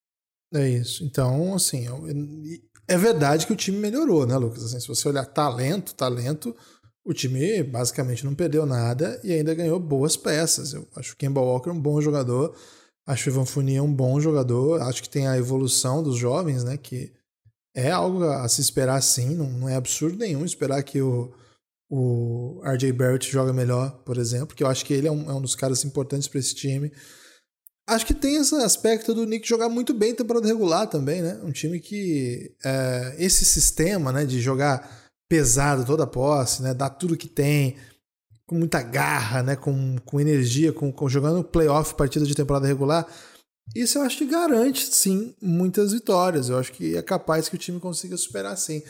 É 0.53 0.69
isso. 0.69 1.03
Então, 1.03 1.55
assim, 1.55 1.85
é 2.87 2.97
verdade 2.97 3.47
que 3.47 3.53
o 3.53 3.55
time 3.55 3.77
melhorou, 3.77 4.27
né, 4.27 4.37
Lucas? 4.37 4.63
Assim, 4.63 4.79
se 4.79 4.87
você 4.87 5.07
olhar 5.07 5.25
talento, 5.25 5.95
talento, 5.95 6.55
o 7.03 7.13
time 7.13 7.63
basicamente 7.63 8.23
não 8.23 8.35
perdeu 8.35 8.65
nada 8.65 9.19
e 9.23 9.33
ainda 9.33 9.55
ganhou 9.55 9.79
boas 9.79 10.15
peças. 10.15 10.73
Eu 10.73 10.87
acho 10.95 11.13
o 11.13 11.17
Kemba 11.17 11.41
Walker 11.41 11.71
um 11.71 11.79
bom 11.79 11.99
jogador. 11.99 12.55
Acho 13.05 13.29
o 13.29 13.33
Ivan 13.33 13.71
é 13.71 13.81
um 13.81 13.93
bom 13.93 14.19
jogador. 14.19 14.81
Acho 14.81 15.01
que 15.01 15.09
tem 15.09 15.27
a 15.27 15.37
evolução 15.37 16.01
dos 16.01 16.17
jovens, 16.17 16.63
né? 16.63 16.77
Que 16.77 17.11
é 17.75 17.91
algo 17.91 18.23
a 18.23 18.47
se 18.47 18.61
esperar 18.61 19.01
sim. 19.01 19.35
Não, 19.35 19.49
não 19.49 19.69
é 19.69 19.75
absurdo 19.75 20.17
nenhum 20.17 20.45
esperar 20.45 20.81
que 20.83 21.01
o, 21.01 21.33
o 21.89 22.61
RJ 22.63 22.91
Barrett 22.93 23.29
joga 23.29 23.51
melhor, 23.51 23.91
por 24.05 24.17
exemplo. 24.17 24.55
Que 24.55 24.63
eu 24.63 24.67
acho 24.67 24.85
que 24.85 24.93
ele 24.93 25.07
é 25.07 25.11
um, 25.11 25.29
é 25.29 25.33
um 25.33 25.41
dos 25.41 25.55
caras 25.55 25.83
importantes 25.83 26.27
para 26.27 26.39
esse 26.39 26.55
time. 26.55 26.91
Acho 27.85 28.05
que 28.05 28.13
tem 28.13 28.37
esse 28.37 28.55
aspecto 28.55 29.13
do 29.13 29.25
Nick 29.25 29.47
jogar 29.47 29.67
muito 29.67 29.93
bem 29.93 30.15
temporada 30.15 30.47
regular 30.47 30.87
também, 30.87 31.21
né? 31.21 31.39
Um 31.43 31.51
time 31.51 31.81
que. 31.81 32.55
É, 32.63 33.15
esse 33.19 33.43
sistema, 33.43 34.13
né? 34.13 34.25
De 34.25 34.39
jogar 34.39 35.03
pesado 35.27 35.85
toda 35.85 36.03
a 36.03 36.07
posse, 36.07 36.61
né? 36.63 36.73
Dar 36.73 36.89
tudo 36.89 37.17
que 37.17 37.27
tem 37.27 37.75
com 38.47 38.55
muita 38.55 38.81
garra, 38.81 39.41
né? 39.41 39.55
com, 39.55 39.97
com 40.05 40.19
energia, 40.19 40.73
com, 40.73 40.91
com 40.91 41.09
jogando 41.09 41.43
playoff, 41.43 41.95
partida 41.95 42.25
de 42.25 42.35
temporada 42.35 42.67
regular, 42.67 43.07
isso 43.75 43.97
eu 43.97 44.01
acho 44.01 44.17
que 44.17 44.25
garante, 44.25 44.85
sim, 44.93 45.33
muitas 45.41 45.93
vitórias. 45.93 46.49
Eu 46.49 46.57
acho 46.57 46.71
que 46.71 46.95
é 46.97 47.01
capaz 47.01 47.47
que 47.47 47.55
o 47.55 47.59
time 47.59 47.79
consiga 47.79 48.17
superar, 48.17 48.57
sim. 48.57 48.83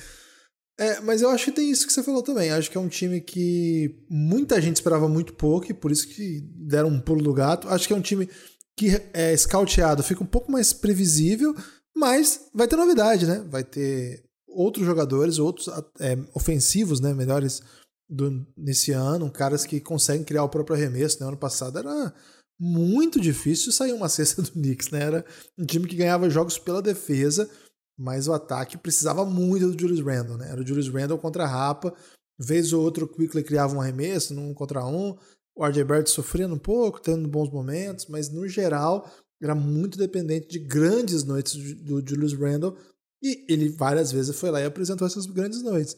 É, 0.79 0.99
mas 1.01 1.21
eu 1.21 1.29
acho 1.29 1.45
que 1.45 1.51
tem 1.51 1.69
isso 1.69 1.85
que 1.85 1.93
você 1.93 2.01
falou 2.01 2.23
também. 2.23 2.49
Eu 2.49 2.55
acho 2.55 2.69
que 2.69 2.77
é 2.77 2.81
um 2.81 2.89
time 2.89 3.21
que 3.21 4.03
muita 4.09 4.59
gente 4.59 4.77
esperava 4.77 5.07
muito 5.07 5.33
pouco 5.33 5.69
e 5.69 5.73
por 5.73 5.91
isso 5.91 6.07
que 6.07 6.41
deram 6.55 6.89
um 6.89 6.99
pulo 6.99 7.21
do 7.21 7.33
gato. 7.33 7.69
Acho 7.69 7.87
que 7.87 7.93
é 7.93 7.95
um 7.95 8.01
time 8.01 8.27
que 8.75 9.01
é 9.13 9.37
scouteado, 9.37 10.01
fica 10.01 10.23
um 10.23 10.27
pouco 10.27 10.51
mais 10.51 10.73
previsível, 10.73 11.55
mas 11.95 12.47
vai 12.53 12.67
ter 12.67 12.75
novidade, 12.75 13.27
né? 13.27 13.45
Vai 13.49 13.63
ter 13.63 14.23
outros 14.47 14.85
jogadores, 14.85 15.37
outros 15.37 15.67
é, 15.99 16.17
ofensivos, 16.33 16.99
né? 16.99 17.13
Melhores 17.13 17.61
do, 18.09 18.45
nesse 18.57 18.91
ano, 18.91 19.31
caras 19.31 19.65
que 19.65 19.79
conseguem 19.79 20.23
criar 20.23 20.43
o 20.43 20.49
próprio 20.49 20.75
arremesso. 20.75 21.19
Né? 21.19 21.27
Ano 21.27 21.37
passado 21.37 21.79
era 21.79 22.13
muito 22.59 23.19
difícil 23.19 23.71
sair 23.71 23.93
uma 23.93 24.07
cesta 24.09 24.41
do 24.41 24.51
Knicks, 24.51 24.89
né? 24.89 25.03
Era 25.03 25.25
um 25.57 25.65
time 25.65 25.87
que 25.87 25.95
ganhava 25.95 26.29
jogos 26.29 26.57
pela 26.57 26.81
defesa 26.81 27.49
mas 27.97 28.27
o 28.27 28.33
ataque 28.33 28.77
precisava 28.77 29.25
muito 29.25 29.71
do 29.71 29.79
Julius 29.79 30.05
Randle, 30.05 30.37
né? 30.37 30.49
Era 30.49 30.61
o 30.61 30.65
Julius 30.65 30.89
Randle 30.89 31.17
contra 31.17 31.43
a 31.43 31.47
Rapa, 31.47 31.93
vez 32.39 32.73
ou 32.73 32.83
outra 32.83 33.03
o 33.03 33.07
Quickly 33.07 33.43
criava 33.43 33.75
um 33.75 33.81
arremesso, 33.81 34.33
num 34.33 34.53
contra 34.53 34.85
um, 34.85 35.15
o 35.55 35.65
RJ 35.65 35.83
Barrett 35.83 36.09
sofrendo 36.09 36.55
um 36.55 36.59
pouco, 36.59 37.01
tendo 37.01 37.27
bons 37.29 37.51
momentos, 37.51 38.07
mas 38.07 38.29
no 38.29 38.47
geral 38.47 39.09
era 39.41 39.53
muito 39.53 39.97
dependente 39.97 40.47
de 40.47 40.59
grandes 40.59 41.23
noites 41.23 41.53
do 41.81 42.05
Julius 42.05 42.33
Randle 42.33 42.77
e 43.21 43.45
ele 43.51 43.69
várias 43.69 44.11
vezes 44.11 44.37
foi 44.37 44.49
lá 44.49 44.61
e 44.61 44.65
apresentou 44.65 45.05
essas 45.05 45.25
grandes 45.25 45.61
noites. 45.61 45.95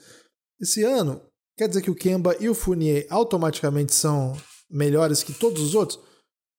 Esse 0.60 0.84
ano, 0.84 1.22
quer 1.58 1.68
dizer 1.68 1.82
que 1.82 1.91
o 1.91 1.96
Kemba 1.96 2.36
e 2.39 2.50
o 2.50 2.54
Fournier 2.54 3.06
automaticamente 3.10 3.94
são 3.94 4.36
melhores 4.70 5.24
que 5.24 5.34
todos 5.34 5.62
os 5.62 5.76
outros? 5.76 6.00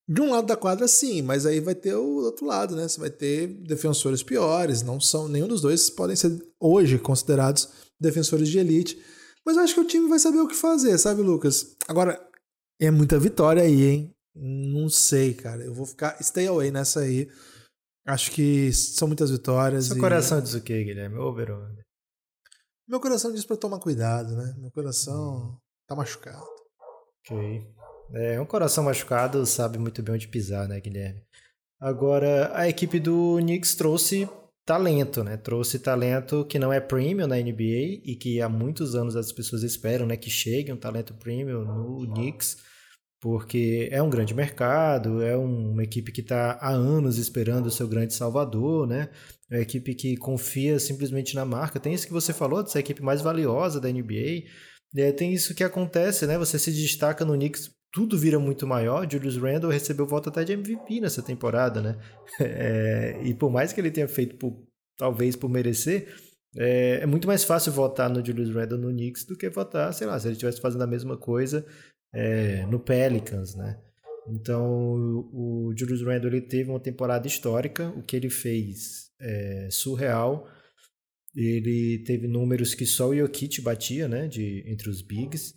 De 0.09 0.21
um 0.21 0.31
lado 0.31 0.47
da 0.47 0.57
quadra, 0.57 0.87
sim, 0.87 1.21
mas 1.21 1.45
aí 1.47 1.59
vai 1.59 1.75
ter 1.75 1.95
o 1.97 2.25
outro 2.25 2.47
lado, 2.47 2.77
né? 2.77 2.87
Você 2.87 3.01
vai 3.01 3.11
ter 3.11 3.49
defensores 3.65 4.23
piores, 4.23 4.83
não 4.83 5.01
são 5.01 5.27
nenhum 5.27 5.49
dos 5.49 5.61
dois 5.61 5.91
podem 5.91 6.15
ser 6.15 6.41
hoje 6.61 6.97
considerados 6.97 7.69
defensores 8.01 8.49
de 8.49 8.59
elite. 8.59 8.97
Mas 9.45 9.57
eu 9.57 9.63
acho 9.63 9.75
que 9.75 9.81
o 9.81 9.87
time 9.87 10.09
vai 10.09 10.19
saber 10.19 10.39
o 10.39 10.49
que 10.49 10.55
fazer, 10.55 10.97
sabe, 10.99 11.23
Lucas? 11.23 11.77
Agora, 11.89 12.21
é 12.81 12.91
muita 12.91 13.19
vitória 13.19 13.63
aí, 13.63 13.85
hein? 13.85 14.15
Não 14.35 14.89
sei, 14.89 15.35
cara. 15.35 15.65
Eu 15.65 15.73
vou 15.73 15.87
ficar 15.87 16.23
stay 16.23 16.47
away 16.47 16.71
nessa 16.71 17.01
aí. 17.01 17.29
Acho 18.07 18.31
que 18.31 18.73
são 18.73 19.09
muitas 19.09 19.31
vitórias. 19.31 19.87
Seu 19.87 19.97
e... 19.97 20.01
coração 20.01 20.41
diz 20.41 20.55
o 20.55 20.61
quê, 20.61 20.85
Guilherme? 20.85 21.19
Over 21.19 21.53
under? 21.53 21.86
Meu 22.89 23.01
coração 23.01 23.33
diz 23.33 23.45
para 23.45 23.57
tomar 23.57 23.81
cuidado, 23.81 24.37
né? 24.37 24.55
Meu 24.59 24.71
coração 24.71 25.59
tá 25.87 25.97
machucado. 25.97 26.47
Ok. 27.21 27.67
É, 28.15 28.41
um 28.41 28.47
coração 28.47 28.85
machucado 28.85 29.45
sabe 29.45 29.79
muito 29.79 30.03
bem 30.03 30.15
onde 30.15 30.29
pisar, 30.29 30.69
né, 30.69 30.81
Guilherme? 30.81 31.21
Agora, 31.81 32.53
a 32.55 32.69
equipe 32.69 33.01
do 33.01 33.37
Knicks 33.39 33.75
trouxe 33.75 34.29
talento, 34.65 35.25
né? 35.25 35.37
Trouxe 35.37 35.79
talento 35.79 36.45
que 36.45 36.59
não 36.59 36.73
é 36.73 36.81
premium 36.81 37.27
na 37.27 37.37
NBA 37.37 38.03
e 38.05 38.17
que 38.19 38.41
há 38.41 38.49
muitos 38.49 38.95
anos 38.95 39.17
as 39.17 39.33
pessoas 39.33 39.63
esperam, 39.63 40.07
né, 40.07 40.17
que 40.17 40.31
chegue 40.31 40.73
um 40.73 40.77
talento 40.77 41.15
premium 41.15 41.65
no 41.65 42.07
Knicks, 42.07 42.57
porque 43.21 43.89
é 43.91 44.03
um 44.03 44.11
grande 44.11 44.35
mercado, 44.35 45.23
é 45.23 45.37
uma 45.37 45.83
equipe 45.83 46.13
que 46.13 46.21
está 46.21 46.59
há 46.61 46.71
anos 46.71 47.19
esperando 47.19 47.67
o 47.67 47.71
seu 47.71 47.89
grande 47.89 48.15
salvador, 48.15 48.87
né? 48.87 49.09
É 49.51 49.57
uma 49.57 49.63
equipe 49.63 49.95
que 49.95 50.17
confia 50.17 50.79
simplesmente 50.79 51.35
na 51.35 51.45
marca. 51.45 51.81
Tem 51.81 51.95
isso 51.95 52.07
que 52.07 52.13
você 52.13 52.33
falou, 52.33 52.63
dessa 52.63 52.79
equipe 52.79 53.03
mais 53.03 53.21
valiosa 53.23 53.81
da 53.81 53.91
NBA. 53.91 54.45
É, 54.97 55.13
tem 55.13 55.33
isso 55.33 55.55
que 55.55 55.65
acontece, 55.65 56.27
né? 56.27 56.39
Você 56.39 56.59
se 56.59 56.73
destaca 56.73 57.25
no 57.25 57.35
Knicks 57.35 57.71
tudo 57.97 58.19
vira 58.19 58.39
muito 58.39 58.67
maior. 58.67 59.11
Julius 59.11 59.39
Randle 59.39 59.71
recebeu 59.71 60.07
voto 60.07 60.29
até 60.29 60.45
de 60.45 60.53
MVP 60.53 61.01
nessa 61.01 61.23
temporada, 61.23 61.81
né? 61.81 61.97
É, 62.39 63.23
e 63.25 63.33
por 63.33 63.51
mais 63.51 63.73
que 63.73 63.81
ele 63.81 63.91
tenha 63.91 64.07
feito, 64.07 64.37
por, 64.37 64.63
talvez 64.99 65.35
por 65.35 65.49
merecer, 65.49 66.15
é, 66.55 67.01
é, 67.03 67.07
muito 67.07 67.27
mais 67.27 67.43
fácil 67.43 67.73
votar 67.73 68.11
no 68.11 68.25
Julius 68.25 68.55
Randle 68.55 68.79
no 68.79 68.91
Knicks 68.91 69.25
do 69.25 69.35
que 69.35 69.49
votar, 69.49 69.95
sei 69.95 70.07
lá, 70.07 70.21
se 70.21 70.27
ele 70.27 70.33
estivesse 70.33 70.61
fazendo 70.61 70.83
a 70.83 70.87
mesma 70.87 71.17
coisa 71.17 71.65
é, 72.13 72.65
no 72.67 72.79
Pelicans, 72.79 73.55
né? 73.55 73.81
Então, 74.29 74.67
o, 75.33 75.73
Julius 75.77 76.03
Randle 76.03 76.31
ele 76.31 76.41
teve 76.41 76.71
uma 76.71 76.81
temporada 76.81 77.27
histórica, 77.27 77.91
o 77.91 78.03
que 78.03 78.17
ele 78.17 78.29
fez 78.29 79.11
é 79.21 79.69
surreal. 79.71 80.49
Ele 81.35 82.03
teve 82.05 82.27
números 82.27 82.75
que 82.75 82.87
só 82.87 83.09
o 83.09 83.17
Jokic 83.17 83.61
batia, 83.61 84.09
né, 84.09 84.27
de, 84.27 84.65
entre 84.67 84.89
os 84.89 85.03
bigs. 85.03 85.55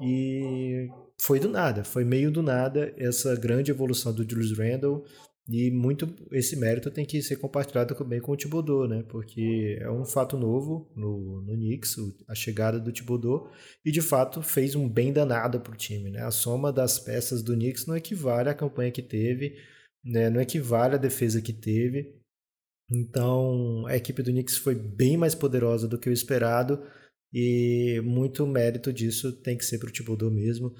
E 0.00 0.88
foi 1.20 1.40
do 1.40 1.48
nada, 1.48 1.82
foi 1.82 2.04
meio 2.04 2.30
do 2.30 2.42
nada 2.42 2.92
essa 2.98 3.34
grande 3.34 3.70
evolução 3.70 4.12
do 4.12 4.28
Julius 4.28 4.56
Randle 4.56 5.04
e 5.48 5.70
muito 5.70 6.12
esse 6.32 6.56
mérito 6.56 6.90
tem 6.90 7.06
que 7.06 7.22
ser 7.22 7.36
compartilhado 7.36 7.94
também 7.94 8.20
com 8.20 8.32
o 8.32 8.36
Thibodeau, 8.36 8.88
né? 8.88 9.04
Porque 9.08 9.78
é 9.80 9.88
um 9.88 10.04
fato 10.04 10.36
novo 10.36 10.90
no, 10.96 11.40
no 11.42 11.52
Knicks, 11.54 11.96
a 12.26 12.34
chegada 12.34 12.80
do 12.80 12.92
Thibodeau, 12.92 13.48
e 13.84 13.92
de 13.92 14.02
fato 14.02 14.42
fez 14.42 14.74
um 14.74 14.88
bem 14.88 15.12
danado 15.12 15.60
para 15.60 15.72
o 15.72 15.76
time, 15.76 16.10
né? 16.10 16.22
A 16.22 16.32
soma 16.32 16.72
das 16.72 16.98
peças 16.98 17.42
do 17.42 17.54
Knicks 17.54 17.86
não 17.86 17.96
equivale 17.96 18.48
à 18.48 18.54
campanha 18.54 18.90
que 18.90 19.02
teve, 19.02 19.56
né? 20.04 20.28
não 20.30 20.40
equivale 20.40 20.96
à 20.96 20.98
defesa 20.98 21.40
que 21.40 21.52
teve. 21.52 22.16
Então 22.90 23.86
a 23.86 23.96
equipe 23.96 24.22
do 24.22 24.32
Knicks 24.32 24.56
foi 24.56 24.74
bem 24.74 25.16
mais 25.16 25.34
poderosa 25.34 25.86
do 25.86 25.98
que 25.98 26.10
o 26.10 26.12
esperado, 26.12 26.82
e 27.32 28.00
muito 28.04 28.46
mérito 28.46 28.92
disso 28.92 29.32
tem 29.42 29.56
que 29.56 29.64
ser 29.64 29.78
para 29.78 29.90
o 29.90 29.92
Thibodeau 29.92 30.30
mesmo. 30.30 30.74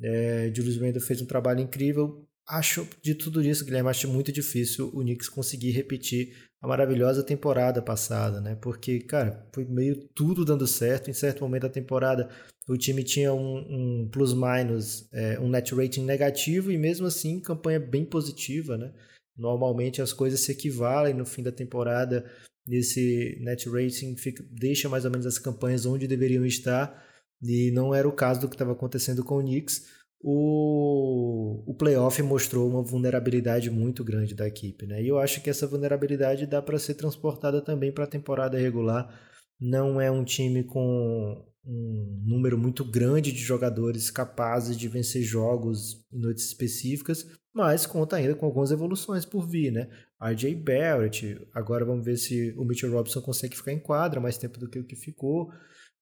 É, 0.00 0.52
Julius 0.54 0.76
Randle 0.76 1.00
fez 1.00 1.20
um 1.20 1.26
trabalho 1.26 1.60
incrível. 1.60 2.24
Acho 2.52 2.86
de 3.00 3.14
tudo 3.14 3.42
isso, 3.42 3.64
Guilherme, 3.64 3.88
acho 3.88 4.06
muito 4.06 4.30
difícil 4.30 4.90
o 4.92 5.00
Knicks 5.00 5.26
conseguir 5.26 5.70
repetir 5.70 6.36
a 6.60 6.68
maravilhosa 6.68 7.22
temporada 7.22 7.80
passada, 7.80 8.42
né? 8.42 8.54
Porque, 8.56 9.00
cara, 9.00 9.48
foi 9.54 9.64
meio 9.64 9.96
tudo 10.08 10.44
dando 10.44 10.66
certo. 10.66 11.08
Em 11.08 11.14
certo 11.14 11.40
momento 11.40 11.62
da 11.62 11.70
temporada, 11.70 12.28
o 12.68 12.76
time 12.76 13.02
tinha 13.02 13.32
um, 13.32 14.02
um 14.02 14.08
plus-minus, 14.12 15.08
é, 15.14 15.40
um 15.40 15.48
net 15.48 15.74
rating 15.74 16.04
negativo 16.04 16.70
e 16.70 16.76
mesmo 16.76 17.06
assim, 17.06 17.40
campanha 17.40 17.80
bem 17.80 18.04
positiva, 18.04 18.76
né? 18.76 18.92
Normalmente 19.34 20.02
as 20.02 20.12
coisas 20.12 20.40
se 20.40 20.52
equivalem 20.52 21.14
no 21.14 21.24
fim 21.24 21.42
da 21.42 21.50
temporada. 21.50 22.30
Esse 22.68 23.38
net 23.40 23.66
rating 23.66 24.14
fica, 24.18 24.44
deixa 24.50 24.90
mais 24.90 25.06
ou 25.06 25.10
menos 25.10 25.24
as 25.24 25.38
campanhas 25.38 25.86
onde 25.86 26.06
deveriam 26.06 26.44
estar 26.44 27.02
e 27.42 27.70
não 27.70 27.94
era 27.94 28.06
o 28.06 28.12
caso 28.12 28.42
do 28.42 28.48
que 28.48 28.56
estava 28.56 28.72
acontecendo 28.72 29.24
com 29.24 29.38
o 29.38 29.40
Knicks. 29.40 30.01
O, 30.22 31.64
o 31.66 31.74
playoff 31.74 32.22
mostrou 32.22 32.68
uma 32.68 32.82
vulnerabilidade 32.82 33.68
muito 33.70 34.04
grande 34.04 34.34
da 34.34 34.46
equipe, 34.46 34.86
né? 34.86 35.02
E 35.02 35.08
eu 35.08 35.18
acho 35.18 35.42
que 35.42 35.50
essa 35.50 35.66
vulnerabilidade 35.66 36.46
dá 36.46 36.62
para 36.62 36.78
ser 36.78 36.94
transportada 36.94 37.60
também 37.60 37.90
para 37.90 38.04
a 38.04 38.08
temporada 38.08 38.56
regular. 38.56 39.12
Não 39.60 40.00
é 40.00 40.10
um 40.10 40.24
time 40.24 40.62
com 40.62 41.44
um 41.64 42.22
número 42.24 42.56
muito 42.56 42.84
grande 42.84 43.32
de 43.32 43.38
jogadores 43.38 44.10
capazes 44.10 44.76
de 44.76 44.88
vencer 44.88 45.22
jogos 45.22 46.04
em 46.12 46.20
noites 46.20 46.44
específicas, 46.44 47.26
mas 47.54 47.84
conta 47.84 48.16
ainda 48.16 48.34
com 48.34 48.46
algumas 48.46 48.70
evoluções 48.70 49.24
por 49.24 49.48
vir, 49.48 49.72
né? 49.72 49.88
RJ 50.20 50.54
Barrett, 50.54 51.40
agora 51.52 51.84
vamos 51.84 52.04
ver 52.04 52.16
se 52.16 52.54
o 52.56 52.64
Mitchell 52.64 52.92
Robinson 52.92 53.20
consegue 53.20 53.56
ficar 53.56 53.72
em 53.72 53.80
quadra 53.80 54.20
mais 54.20 54.38
tempo 54.38 54.58
do 54.58 54.68
que 54.68 54.78
o 54.78 54.84
que 54.84 54.96
ficou. 54.96 55.50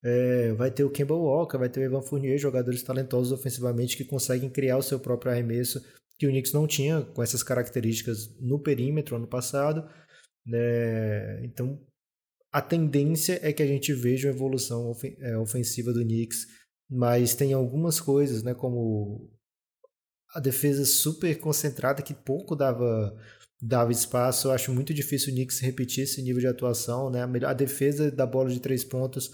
É, 0.03 0.53
vai 0.55 0.71
ter 0.71 0.83
o 0.83 0.91
Campbell 0.91 1.19
Walker, 1.19 1.59
vai 1.59 1.69
ter 1.69 1.81
o 1.81 1.83
Evan 1.83 2.03
Fournier, 2.03 2.39
jogadores 2.39 2.83
talentosos 2.83 3.33
ofensivamente 3.33 3.97
que 3.97 4.05
conseguem 4.05 4.49
criar 4.49 4.79
o 4.79 4.83
seu 4.83 4.99
próprio 4.99 5.31
arremesso, 5.31 5.85
que 6.19 6.27
o 6.27 6.31
Knicks 6.31 6.53
não 6.53 6.67
tinha 6.67 7.03
com 7.03 7.23
essas 7.23 7.43
características 7.43 8.35
no 8.41 8.59
perímetro 8.59 9.17
ano 9.17 9.27
passado. 9.27 9.89
É, 10.53 11.41
então, 11.45 11.79
a 12.53 12.63
tendência 12.63 13.39
é 13.43 13.53
que 13.53 13.63
a 13.63 13.67
gente 13.67 13.93
veja 13.93 14.29
uma 14.29 14.35
evolução 14.35 14.93
é, 15.21 15.37
ofensiva 15.37 15.93
do 15.93 16.03
Knicks, 16.03 16.47
mas 16.91 17.35
tem 17.35 17.53
algumas 17.53 18.01
coisas, 18.01 18.43
né, 18.43 18.55
como 18.55 19.31
a 20.35 20.41
defesa 20.41 20.85
super 20.85 21.39
concentrada 21.39 22.03
que 22.03 22.15
pouco 22.15 22.57
dava 22.57 23.17
dava 23.63 23.93
espaço. 23.93 24.49
Eu 24.49 24.53
acho 24.53 24.73
muito 24.73 24.95
difícil 24.95 25.31
o 25.31 25.35
Knicks 25.35 25.61
repetir 25.61 26.05
esse 26.05 26.23
nível 26.23 26.41
de 26.41 26.47
atuação, 26.47 27.11
né? 27.11 27.23
A 27.45 27.53
defesa 27.53 28.11
da 28.11 28.25
bola 28.25 28.49
de 28.49 28.59
três 28.59 28.83
pontos 28.83 29.31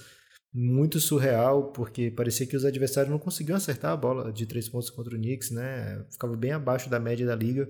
muito 0.58 0.98
surreal, 0.98 1.70
porque 1.70 2.10
parecia 2.10 2.46
que 2.46 2.56
os 2.56 2.64
adversários 2.64 3.10
não 3.10 3.18
conseguiam 3.18 3.56
acertar 3.56 3.92
a 3.92 3.96
bola 3.96 4.32
de 4.32 4.46
três 4.46 4.66
pontos 4.66 4.88
contra 4.88 5.14
o 5.14 5.18
Knicks, 5.18 5.50
né? 5.50 6.02
Ficava 6.10 6.34
bem 6.34 6.52
abaixo 6.52 6.88
da 6.88 6.98
média 6.98 7.26
da 7.26 7.34
liga, 7.36 7.68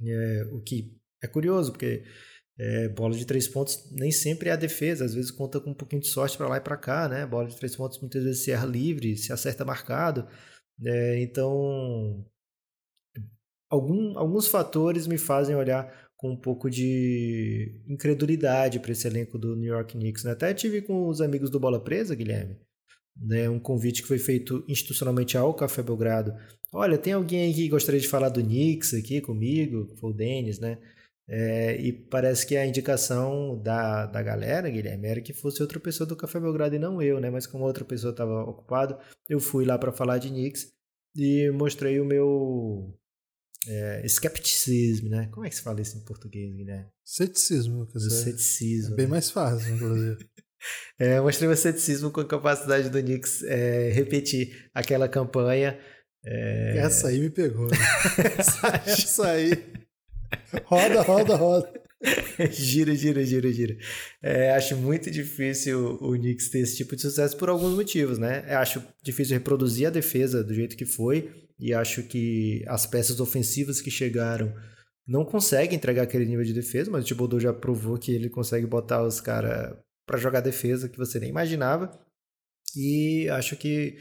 é, 0.00 0.44
o 0.52 0.60
que 0.60 0.96
é 1.20 1.26
curioso, 1.26 1.72
porque 1.72 2.04
é, 2.56 2.88
bola 2.88 3.16
de 3.16 3.26
três 3.26 3.48
pontos 3.48 3.90
nem 3.90 4.12
sempre 4.12 4.48
é 4.48 4.52
a 4.52 4.56
defesa, 4.56 5.04
às 5.04 5.12
vezes 5.12 5.32
conta 5.32 5.60
com 5.60 5.70
um 5.70 5.74
pouquinho 5.74 6.00
de 6.00 6.06
sorte 6.06 6.36
para 6.38 6.46
lá 6.48 6.58
e 6.58 6.60
para 6.60 6.76
cá, 6.76 7.08
né? 7.08 7.26
Bola 7.26 7.48
de 7.48 7.56
três 7.56 7.74
pontos 7.74 7.98
muitas 8.00 8.22
vezes 8.22 8.44
se 8.44 8.52
erra 8.52 8.66
livre, 8.66 9.16
se 9.16 9.32
acerta 9.32 9.64
marcado, 9.64 10.28
é, 10.84 11.20
então 11.20 12.24
algum, 13.68 14.16
alguns 14.16 14.46
fatores 14.46 15.08
me 15.08 15.18
fazem 15.18 15.56
olhar 15.56 16.07
com 16.18 16.32
um 16.32 16.36
pouco 16.36 16.68
de 16.68 17.80
incredulidade 17.86 18.80
para 18.80 18.90
esse 18.90 19.06
elenco 19.06 19.38
do 19.38 19.54
New 19.54 19.72
York 19.72 19.96
Knicks. 19.96 20.24
Né? 20.24 20.32
Até 20.32 20.52
tive 20.52 20.82
com 20.82 21.06
os 21.06 21.20
amigos 21.20 21.48
do 21.48 21.60
Bola 21.60 21.82
Presa, 21.82 22.14
Guilherme, 22.14 22.58
né? 23.16 23.48
um 23.48 23.60
convite 23.60 24.02
que 24.02 24.08
foi 24.08 24.18
feito 24.18 24.64
institucionalmente 24.68 25.38
ao 25.38 25.54
Café 25.54 25.80
Belgrado. 25.80 26.34
Olha, 26.72 26.98
tem 26.98 27.12
alguém 27.12 27.42
aí 27.42 27.54
que 27.54 27.68
gostaria 27.68 28.00
de 28.00 28.08
falar 28.08 28.30
do 28.30 28.42
Knicks 28.42 28.94
aqui 28.94 29.20
comigo? 29.20 29.94
Foi 30.00 30.10
o 30.10 30.12
Denis, 30.14 30.58
né? 30.58 30.78
É, 31.30 31.80
e 31.80 31.92
parece 31.92 32.44
que 32.46 32.56
a 32.56 32.66
indicação 32.66 33.56
da, 33.62 34.06
da 34.06 34.20
galera, 34.20 34.68
Guilherme, 34.68 35.06
era 35.06 35.20
que 35.20 35.32
fosse 35.32 35.62
outra 35.62 35.78
pessoa 35.78 36.06
do 36.06 36.16
Café 36.16 36.40
Belgrado 36.40 36.74
e 36.74 36.80
não 36.80 37.00
eu, 37.00 37.20
né? 37.20 37.30
Mas 37.30 37.46
como 37.46 37.64
outra 37.64 37.84
pessoa 37.84 38.10
estava 38.10 38.42
ocupado, 38.42 38.98
eu 39.28 39.38
fui 39.38 39.64
lá 39.64 39.78
para 39.78 39.92
falar 39.92 40.18
de 40.18 40.30
Knicks 40.30 40.72
e 41.14 41.48
mostrei 41.50 42.00
o 42.00 42.04
meu 42.04 42.92
é, 43.68 44.02
skepticismo, 44.06 45.10
né? 45.10 45.28
Como 45.30 45.44
é 45.44 45.50
que 45.50 45.56
se 45.56 45.62
fala 45.62 45.80
isso 45.80 45.96
em 45.96 46.00
português, 46.00 46.54
Guilherme? 46.54 46.86
Ceticismo, 47.04 47.86
quer 47.86 47.98
dizer. 47.98 48.24
Ceticismo. 48.24 48.94
É 48.94 48.96
bem 48.96 49.06
né? 49.06 49.10
mais 49.10 49.30
fácil, 49.30 49.74
inclusive. 49.74 50.26
é, 50.98 51.20
mostrei 51.20 51.46
meu 51.46 51.56
ceticismo 51.56 52.10
com 52.10 52.20
a 52.20 52.26
capacidade 52.26 52.88
do 52.88 53.00
Knicks 53.00 53.42
é, 53.42 53.90
repetir 53.90 54.70
aquela 54.74 55.08
campanha. 55.08 55.78
É... 56.24 56.78
Essa 56.78 57.08
aí 57.08 57.20
me 57.20 57.30
pegou. 57.30 57.68
Né? 57.68 57.76
essa, 58.38 58.82
essa 58.86 59.30
aí. 59.30 59.52
Roda, 60.64 61.02
roda, 61.02 61.36
roda. 61.36 61.72
gira, 62.50 62.94
gira, 62.94 63.24
gira, 63.24 63.52
gira. 63.52 63.76
É, 64.22 64.52
acho 64.52 64.76
muito 64.76 65.10
difícil 65.10 65.98
o, 66.00 66.12
o 66.12 66.18
Knicks 66.18 66.48
ter 66.48 66.60
esse 66.60 66.76
tipo 66.76 66.96
de 66.96 67.02
sucesso 67.02 67.36
por 67.36 67.48
alguns 67.48 67.74
motivos, 67.74 68.18
né? 68.18 68.44
Eu 68.48 68.58
acho 68.58 68.82
difícil 69.02 69.34
reproduzir 69.34 69.88
a 69.88 69.90
defesa 69.90 70.42
do 70.42 70.54
jeito 70.54 70.76
que 70.76 70.86
foi 70.86 71.47
e 71.58 71.74
acho 71.74 72.02
que 72.04 72.64
as 72.66 72.86
peças 72.86 73.20
ofensivas 73.20 73.80
que 73.80 73.90
chegaram 73.90 74.54
não 75.06 75.24
conseguem 75.24 75.76
entregar 75.76 76.02
aquele 76.02 76.26
nível 76.26 76.44
de 76.44 76.52
defesa, 76.52 76.90
mas 76.90 77.04
o 77.04 77.06
Thibodeau 77.06 77.40
já 77.40 77.52
provou 77.52 77.98
que 77.98 78.12
ele 78.12 78.28
consegue 78.28 78.66
botar 78.66 79.02
os 79.02 79.20
caras 79.20 79.74
para 80.06 80.18
jogar 80.18 80.40
defesa 80.40 80.88
que 80.88 80.98
você 80.98 81.18
nem 81.18 81.30
imaginava. 81.30 81.98
E 82.76 83.28
acho 83.30 83.56
que 83.56 83.96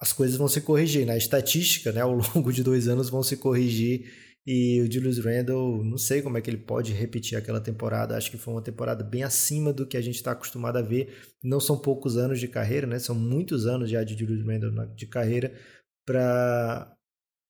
as 0.00 0.12
coisas 0.12 0.36
vão 0.36 0.46
se 0.46 0.60
corrigir. 0.60 1.04
Na 1.04 1.12
né? 1.12 1.18
estatística, 1.18 1.90
né, 1.92 2.00
ao 2.00 2.14
longo 2.34 2.52
de 2.52 2.62
dois 2.62 2.86
anos, 2.88 3.10
vão 3.10 3.22
se 3.22 3.36
corrigir 3.36 4.10
e 4.50 4.80
o 4.80 4.90
Julius 4.90 5.18
Randle, 5.18 5.84
não 5.84 5.98
sei 5.98 6.22
como 6.22 6.38
é 6.38 6.40
que 6.40 6.48
ele 6.48 6.56
pode 6.56 6.94
repetir 6.94 7.36
aquela 7.36 7.60
temporada. 7.60 8.16
Acho 8.16 8.30
que 8.30 8.38
foi 8.38 8.54
uma 8.54 8.62
temporada 8.62 9.04
bem 9.04 9.22
acima 9.22 9.74
do 9.74 9.86
que 9.86 9.94
a 9.94 10.00
gente 10.00 10.14
está 10.14 10.32
acostumado 10.32 10.78
a 10.78 10.80
ver. 10.80 11.14
Não 11.44 11.60
são 11.60 11.76
poucos 11.76 12.16
anos 12.16 12.40
de 12.40 12.48
carreira, 12.48 12.86
né? 12.86 12.98
São 12.98 13.14
muitos 13.14 13.66
anos 13.66 13.90
já 13.90 14.02
de 14.02 14.16
Julius 14.18 14.46
Randle 14.46 14.86
de 14.94 15.06
carreira 15.06 15.52
para 16.08 16.96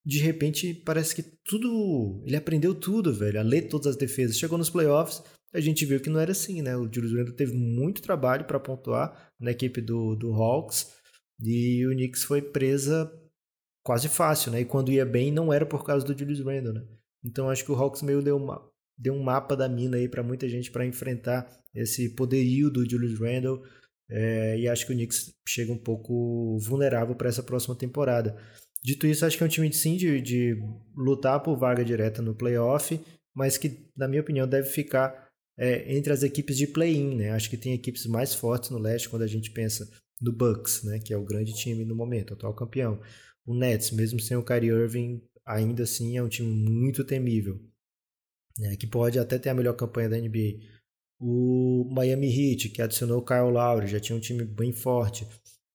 de 0.04 0.18
repente 0.18 0.74
parece 0.74 1.14
que 1.14 1.22
tudo, 1.44 2.22
ele 2.26 2.34
aprendeu 2.34 2.74
tudo, 2.74 3.14
velho, 3.14 3.38
a 3.38 3.42
ler 3.42 3.68
todas 3.68 3.86
as 3.86 3.96
defesas. 3.96 4.38
Chegou 4.38 4.58
nos 4.58 4.70
playoffs, 4.70 5.22
a 5.52 5.60
gente 5.60 5.84
viu 5.84 6.00
que 6.00 6.10
não 6.10 6.18
era 6.18 6.32
assim, 6.32 6.60
né? 6.60 6.76
O 6.76 6.90
Julius 6.92 7.12
Randle 7.12 7.36
teve 7.36 7.52
muito 7.52 8.02
trabalho 8.02 8.46
para 8.46 8.58
pontuar 8.58 9.30
na 9.38 9.50
equipe 9.50 9.80
do, 9.80 10.16
do 10.16 10.32
Hawks 10.32 10.92
e 11.40 11.86
o 11.86 11.90
Knicks 11.90 12.24
foi 12.24 12.42
presa 12.42 13.12
quase 13.84 14.08
fácil, 14.08 14.50
né? 14.50 14.62
E 14.62 14.64
quando 14.64 14.90
ia 14.90 15.06
bem, 15.06 15.30
não 15.30 15.52
era 15.52 15.64
por 15.64 15.84
causa 15.84 16.04
do 16.04 16.18
Julius 16.18 16.40
Randle, 16.40 16.72
né? 16.72 16.84
Então 17.24 17.48
acho 17.48 17.64
que 17.64 17.72
o 17.72 17.76
Hawks 17.76 18.02
meio 18.02 18.22
deu, 18.22 18.36
uma, 18.38 18.66
deu 18.96 19.14
um 19.14 19.22
mapa 19.22 19.54
da 19.54 19.68
mina 19.68 19.98
aí 19.98 20.08
para 20.08 20.22
muita 20.22 20.48
gente 20.48 20.70
para 20.70 20.86
enfrentar 20.86 21.46
esse 21.74 22.14
poderio 22.14 22.70
do 22.70 22.88
Julius 22.88 23.20
Randle. 23.20 23.62
É, 24.10 24.58
e 24.58 24.68
acho 24.68 24.86
que 24.86 24.92
o 24.92 24.94
Knicks 24.94 25.32
chega 25.46 25.72
um 25.72 25.78
pouco 25.78 26.58
vulnerável 26.58 27.14
para 27.14 27.28
essa 27.28 27.42
próxima 27.42 27.74
temporada. 27.74 28.36
Dito 28.82 29.06
isso, 29.06 29.26
acho 29.26 29.36
que 29.36 29.42
é 29.42 29.46
um 29.46 29.50
time 29.50 29.72
sim 29.72 29.96
de, 29.96 30.20
de 30.20 30.56
lutar 30.96 31.42
por 31.42 31.56
vaga 31.56 31.84
direta 31.84 32.22
no 32.22 32.34
playoff, 32.34 32.98
mas 33.34 33.58
que, 33.58 33.90
na 33.96 34.08
minha 34.08 34.22
opinião, 34.22 34.46
deve 34.46 34.68
ficar 34.68 35.28
é, 35.58 35.94
entre 35.94 36.12
as 36.12 36.22
equipes 36.22 36.56
de 36.56 36.66
play-in. 36.66 37.16
Né? 37.16 37.30
Acho 37.30 37.50
que 37.50 37.56
tem 37.56 37.74
equipes 37.74 38.06
mais 38.06 38.34
fortes 38.34 38.70
no 38.70 38.78
leste 38.78 39.08
quando 39.08 39.22
a 39.22 39.26
gente 39.26 39.50
pensa 39.50 39.88
no 40.20 40.32
Bucks, 40.32 40.82
né? 40.84 40.98
que 40.98 41.12
é 41.12 41.16
o 41.16 41.24
grande 41.24 41.52
time 41.54 41.84
no 41.84 41.94
momento, 41.94 42.34
atual 42.34 42.54
campeão. 42.54 43.00
O 43.44 43.54
Nets, 43.54 43.90
mesmo 43.90 44.20
sem 44.20 44.36
o 44.36 44.44
Kyrie 44.44 44.70
Irving, 44.70 45.22
ainda 45.48 45.84
assim 45.84 46.18
é 46.18 46.22
um 46.22 46.28
time 46.28 46.48
muito 46.48 47.02
temível, 47.02 47.58
né, 48.58 48.76
que 48.76 48.86
pode 48.86 49.18
até 49.18 49.38
ter 49.38 49.48
a 49.48 49.54
melhor 49.54 49.74
campanha 49.74 50.10
da 50.10 50.18
NBA. 50.18 50.60
O 51.20 51.88
Miami 51.90 52.28
Heat, 52.28 52.68
que 52.68 52.80
adicionou 52.80 53.18
o 53.18 53.24
Kyle 53.24 53.50
Lowry, 53.50 53.88
já 53.88 53.98
tinha 53.98 54.16
um 54.16 54.20
time 54.20 54.44
bem 54.44 54.72
forte. 54.72 55.26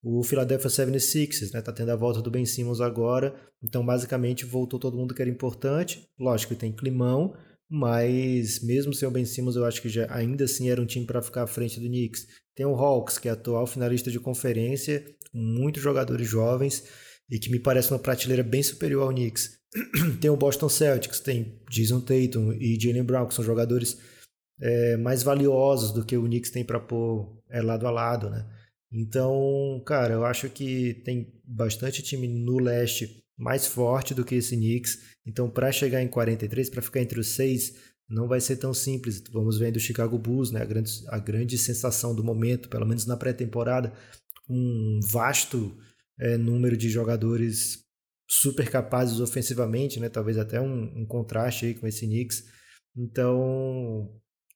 O 0.02 0.24
Philadelphia 0.24 0.70
76ers, 0.70 1.54
né, 1.54 1.62
tá 1.62 1.72
tendo 1.72 1.92
a 1.92 1.96
volta 1.96 2.22
do 2.22 2.30
Ben 2.30 2.46
Simmons 2.46 2.82
agora, 2.82 3.34
então 3.62 3.86
basicamente 3.86 4.46
voltou 4.46 4.80
todo 4.80 4.98
mundo 4.98 5.14
que 5.14 5.22
era 5.22 5.32
importante. 5.32 6.08
Lógico 6.20 6.54
que 6.54 6.60
tem 6.60 6.74
climão, 6.74 7.34
mas 7.70 8.62
mesmo 8.62 8.94
sem 8.94 9.08
o 9.08 9.12
Ben 9.12 9.26
Simmons, 9.26 9.56
eu 9.56 9.66
acho 9.66 9.82
que 9.82 9.90
já, 9.90 10.06
ainda 10.14 10.44
assim 10.44 10.70
era 10.70 10.82
um 10.82 10.86
time 10.86 11.06
para 11.06 11.22
ficar 11.22 11.44
à 11.44 11.48
frente 11.48 11.80
do 11.80 11.88
Knicks. 11.88 12.28
Tem 12.56 12.66
o 12.66 12.76
Hawks, 12.76 13.18
que 13.18 13.28
é 13.28 13.32
atual 13.32 13.66
finalista 13.66 14.12
de 14.12 14.20
conferência, 14.20 15.06
muitos 15.34 15.82
jogadores 15.82 16.28
jovens 16.28 16.84
e 17.30 17.40
que 17.40 17.50
me 17.50 17.60
parece 17.60 17.92
uma 17.92 18.00
prateleira 18.00 18.44
bem 18.44 18.62
superior 18.62 19.04
ao 19.04 19.14
Knicks. 19.14 19.58
tem 20.22 20.30
o 20.30 20.38
Boston 20.38 20.70
Celtics, 20.70 21.20
tem 21.20 21.60
Jason 21.70 22.00
Tatum 22.00 22.54
e 22.54 22.78
Jalen 22.80 23.04
Brown, 23.04 23.28
que 23.28 23.34
são 23.34 23.44
jogadores 23.44 23.98
é, 24.62 24.98
mais 24.98 25.24
valiosos 25.24 25.92
do 25.92 26.06
que 26.06 26.18
o 26.18 26.24
Knicks 26.24 26.52
tem 26.52 26.64
para 26.64 26.80
pôr 26.80 27.42
é, 27.50 27.62
lado 27.62 27.88
a 27.88 27.92
lado, 27.92 28.30
né? 28.30 28.46
Então, 28.92 29.82
cara, 29.86 30.14
eu 30.14 30.26
acho 30.26 30.50
que 30.50 31.02
tem 31.04 31.34
bastante 31.44 32.04
time 32.04 32.28
no 32.28 32.60
leste 32.60 33.24
mais 33.38 33.66
forte 33.66 34.14
do 34.14 34.24
que 34.24 34.36
esse 34.36 34.56
Knicks. 34.56 35.00
Então, 35.26 35.50
para 35.50 35.72
chegar 35.72 36.02
em 36.02 36.08
43, 36.08 36.70
para 36.70 36.82
ficar 36.82 37.02
entre 37.02 37.20
os 37.20 37.30
seis, 37.30 37.74
não 38.08 38.28
vai 38.28 38.40
ser 38.40 38.58
tão 38.58 38.74
simples. 38.74 39.24
Vamos 39.32 39.58
ver 39.58 39.72
do 39.72 39.80
Chicago 39.80 40.18
Bulls, 40.18 40.52
né? 40.52 40.62
A 40.62 40.66
grande, 40.66 40.92
a 41.08 41.18
grande 41.18 41.58
sensação 41.58 42.14
do 42.14 42.24
momento, 42.24 42.70
pelo 42.70 42.86
menos 42.86 43.06
na 43.06 43.18
pré-temporada, 43.18 43.92
um 44.48 45.00
vasto 45.10 45.76
é, 46.20 46.38
número 46.38 46.78
de 46.78 46.90
jogadores 46.90 47.84
super 48.30 48.70
capazes 48.70 49.20
ofensivamente, 49.20 50.00
né? 50.00 50.10
Talvez 50.10 50.38
até 50.38 50.62
um, 50.62 51.02
um 51.02 51.06
contraste 51.06 51.66
aí 51.66 51.74
com 51.74 51.88
esse 51.88 52.06
Knicks. 52.06 52.44
Então, 52.96 54.10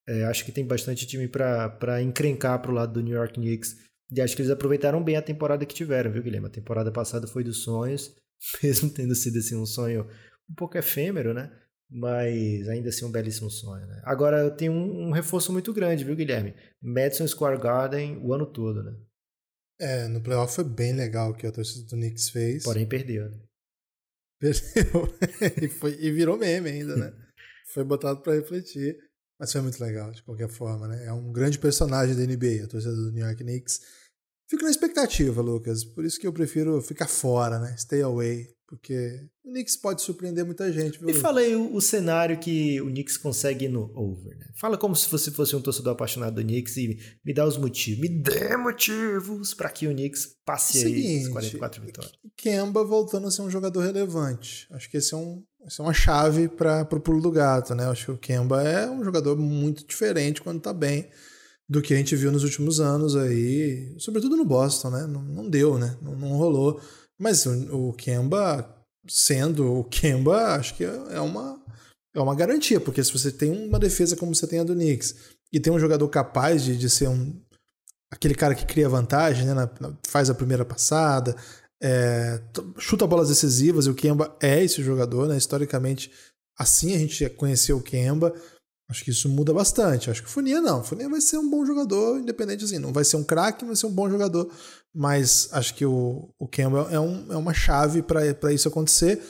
é, 0.08 0.24
acho 0.26 0.46
que 0.46 0.52
tem 0.52 0.66
bastante 0.66 1.06
time 1.06 1.28
para 1.28 2.02
encrencar 2.02 2.62
para 2.62 2.72
o 2.72 2.74
lado 2.74 2.94
do 2.94 3.02
New 3.02 3.16
York 3.16 3.34
Knicks. 3.34 3.76
E 4.10 4.22
acho 4.22 4.36
que 4.36 4.42
eles 4.42 4.52
aproveitaram 4.52 5.04
bem 5.04 5.18
a 5.18 5.22
temporada 5.22 5.66
que 5.66 5.76
tiveram, 5.76 6.12
viu, 6.12 6.24
Guilherme? 6.24 6.48
A 6.48 6.52
temporada 6.52 6.92
passada 6.92 7.28
foi 7.28 7.44
dos 7.44 7.64
sonhos, 7.64 8.16
mesmo 8.64 8.90
tendo 8.90 9.14
sido 9.14 9.38
assim, 9.38 9.56
um 9.56 9.66
sonho 9.66 10.08
um 10.50 10.56
pouco 10.56 10.78
efêmero, 10.78 11.34
né? 11.34 11.52
Mas 11.90 12.68
ainda 12.70 12.90
assim 12.90 13.06
um 13.06 13.12
belíssimo 13.12 13.50
sonho, 13.50 13.86
né? 13.86 14.02
Agora 14.06 14.40
eu 14.40 14.52
tenho 14.52 14.72
um, 14.72 15.08
um 15.08 15.12
reforço 15.12 15.52
muito 15.52 15.74
grande, 15.74 16.06
viu, 16.06 16.16
Guilherme? 16.16 16.54
Madison 16.82 17.28
Square 17.28 17.62
Garden 17.62 18.18
o 18.24 18.34
ano 18.34 18.46
todo, 18.46 18.84
né? 18.84 18.96
É, 19.80 20.08
no 20.08 20.22
playoff 20.22 20.56
foi 20.56 20.64
bem 20.64 20.94
legal 20.94 21.32
o 21.32 21.36
que 21.36 21.46
a 21.46 21.52
torcida 21.52 21.86
do 21.86 21.98
Knicks 21.98 22.30
fez. 22.30 22.64
Porém, 22.64 22.88
perdeu, 22.88 23.30
né? 23.30 23.40
Perdeu. 24.40 25.08
e, 25.62 25.68
foi, 25.68 25.98
e 26.00 26.12
virou 26.12 26.38
meme 26.38 26.70
ainda, 26.70 26.96
né? 26.96 27.14
foi 27.74 27.84
botado 27.84 28.22
para 28.22 28.34
refletir. 28.34 28.98
Mas 29.40 29.52
foi 29.52 29.62
muito 29.62 29.80
legal, 29.80 30.12
de 30.12 30.24
qualquer 30.24 30.50
forma, 30.50 30.88
né? 30.88 31.06
É 31.06 31.14
um 31.14 31.32
grande 31.32 31.60
personagem 31.60 32.16
da 32.16 32.24
NBA, 32.24 32.64
a 32.64 32.68
torcida 32.68 32.96
do 32.96 33.12
New 33.12 33.24
York 33.24 33.44
Knicks. 33.44 33.82
Fico 34.50 34.64
na 34.64 34.70
expectativa, 34.70 35.42
Lucas. 35.42 35.84
Por 35.84 36.06
isso 36.06 36.20
que 36.20 36.26
eu 36.26 36.34
prefiro 36.34 36.82
ficar 36.82 37.08
fora, 37.08 37.60
né? 37.60 37.76
Stay 37.78 38.02
away. 38.02 38.57
Porque 38.68 39.26
o 39.46 39.50
Knicks 39.50 39.78
pode 39.78 40.02
surpreender 40.02 40.46
muita 40.46 40.72
gente. 40.74 41.00
Viu? 41.00 41.08
Me 41.08 41.14
fala 41.14 41.40
aí 41.40 41.56
o, 41.56 41.74
o, 41.74 41.80
cenário 41.80 42.38
que 42.38 42.82
o 42.82 42.88
Knicks 42.88 43.16
consegue 43.16 43.66
ir 43.66 43.70
no 43.70 43.90
over. 43.96 44.38
Né? 44.38 44.46
Fala 44.56 44.78
como 44.78 44.94
se 44.94 45.10
você 45.10 45.32
fosse 45.32 45.56
um 45.56 45.62
torcedor 45.62 45.94
apaixonado 45.94 46.36
do 46.36 46.42
Knicks 46.42 46.76
e 46.76 47.00
me 47.24 47.34
dá 47.34 47.48
os 47.48 47.58
motivos. 47.58 48.02
Me 48.02 48.10
dê 48.10 48.58
motivos 48.58 49.54
para 49.54 49.70
que 49.70 49.88
o 49.88 49.92
Knicks 49.92 50.36
passe 50.46 50.80
Seguinte, 50.80 51.28
aí 51.28 51.32
44 51.32 51.82
vitórias. 51.82 52.14
Kemba 52.36 52.84
voltando 52.84 53.28
a 53.28 53.32
ser 53.32 53.42
um 53.42 53.50
jogador 53.50 53.80
relevante. 53.80 54.68
Acho 54.72 54.92
que 54.92 54.98
esse 54.98 55.14
é 55.14 55.18
um, 55.18 55.42
essa 55.66 55.82
é 55.82 55.86
uma 55.86 55.94
chave 55.94 56.50
para 56.50 56.86
o 56.92 57.00
pulo 57.00 57.22
do 57.22 57.32
gato. 57.32 57.74
Né? 57.74 57.86
Acho 57.86 58.08
que 58.08 58.12
o 58.12 58.18
Kemba 58.18 58.62
é 58.64 58.90
um 58.90 59.02
jogador 59.02 59.38
muito 59.38 59.88
diferente 59.88 60.42
quando 60.42 60.58
está 60.58 60.74
bem 60.74 61.10
do 61.70 61.82
que 61.82 61.94
a 61.94 61.98
gente 61.98 62.16
viu 62.18 62.32
nos 62.34 62.44
últimos 62.44 62.80
anos 62.80 63.16
aí, 63.16 63.94
sobretudo 63.98 64.38
no 64.38 64.46
Boston, 64.46 64.90
né? 64.90 65.06
Não, 65.06 65.22
não 65.22 65.50
deu, 65.50 65.78
né? 65.78 65.98
Não, 66.02 66.16
não 66.16 66.30
rolou. 66.38 66.80
Mas 67.20 67.46
o, 67.46 67.90
o 67.90 67.94
Kemba, 67.94 68.68
sendo 69.08 69.80
o 69.80 69.84
Kemba, 69.84 70.56
acho 70.56 70.76
que 70.76 70.84
é 70.84 71.20
uma, 71.20 71.60
é 72.14 72.20
uma 72.20 72.36
garantia, 72.36 72.80
porque 72.80 73.04
se 73.04 73.12
você 73.12 73.32
tem 73.32 73.52
uma 73.52 73.80
defesa 73.80 74.16
como 74.16 74.36
você 74.36 74.48
tem 74.48 74.60
a 74.60 74.64
do 74.64 74.74
Knicks 74.74 75.16
e 75.52 75.60
tem 75.60 75.72
um 75.72 75.80
jogador 75.80 76.08
capaz 76.10 76.64
de, 76.64 76.78
de 76.78 76.90
ser 76.90 77.08
um 77.08 77.40
aquele 78.12 78.36
cara 78.36 78.56
que 78.56 78.66
cria 78.66 78.88
vantagem, 78.90 79.46
né, 79.46 79.54
na, 79.54 79.70
na, 79.80 79.98
faz 80.08 80.30
a 80.30 80.36
primeira 80.36 80.64
passada, 80.64 81.36
é, 81.82 82.42
chuta 82.78 83.06
bolas 83.06 83.30
decisivas, 83.30 83.86
e 83.86 83.90
o 83.90 83.96
Kemba 83.96 84.36
é 84.42 84.64
esse 84.64 84.82
jogador, 84.82 85.28
né, 85.28 85.38
historicamente, 85.38 86.12
assim 86.58 86.96
a 86.96 86.98
gente 86.98 87.30
conheceu 87.32 87.78
o 87.78 87.84
Kemba, 87.84 88.34
acho 88.90 89.04
que 89.04 89.12
isso 89.12 89.28
muda 89.28 89.54
bastante, 89.54 90.10
acho 90.10 90.24
que 90.24 90.30
o 90.30 90.32
Funia 90.32 90.62
não, 90.62 90.80
o 90.80 90.84
Funia 90.84 91.10
vai 91.10 91.20
ser 91.20 91.38
um 91.38 91.50
bom 91.50 91.66
jogador, 91.66 92.20
independente 92.20 92.64
assim, 92.64 92.80
não 92.80 92.94
vai 92.94 93.04
ser 93.04 93.18
um 93.18 93.24
craque, 93.24 93.66
vai 93.66 93.76
ser 93.76 93.88
um 93.88 93.94
bom 93.94 94.10
jogador, 94.10 94.50
mas 94.98 95.48
acho 95.52 95.76
que 95.76 95.86
o, 95.86 96.34
o 96.40 96.48
Campbell 96.48 96.90
é, 96.90 97.00
um, 97.00 97.32
é 97.32 97.38
uma 97.38 97.54
chave 97.54 98.02
para 98.02 98.52
isso 98.52 98.68
acontecer. 98.68 99.22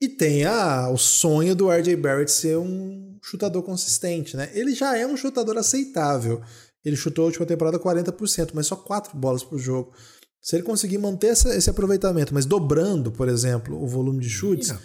E 0.00 0.08
tem 0.08 0.44
a, 0.44 0.90
o 0.90 0.98
sonho 0.98 1.54
do 1.54 1.70
RJ 1.70 1.94
Barrett 1.94 2.32
ser 2.32 2.58
um 2.58 3.16
chutador 3.22 3.62
consistente, 3.62 4.36
né? 4.36 4.50
Ele 4.52 4.74
já 4.74 4.98
é 4.98 5.06
um 5.06 5.16
chutador 5.16 5.56
aceitável. 5.56 6.42
Ele 6.84 6.96
chutou 6.96 7.22
a 7.22 7.26
última 7.26 7.46
temporada 7.46 7.78
40%, 7.78 8.50
mas 8.54 8.66
só 8.66 8.74
4 8.74 9.16
bolas 9.16 9.44
por 9.44 9.56
jogo. 9.56 9.94
Se 10.42 10.56
ele 10.56 10.64
conseguir 10.64 10.98
manter 10.98 11.28
essa, 11.28 11.54
esse 11.54 11.70
aproveitamento, 11.70 12.34
mas 12.34 12.44
dobrando, 12.44 13.12
por 13.12 13.28
exemplo, 13.28 13.80
o 13.80 13.86
volume 13.86 14.20
de 14.20 14.28
chutes. 14.28 14.70
Ih, 14.70 14.78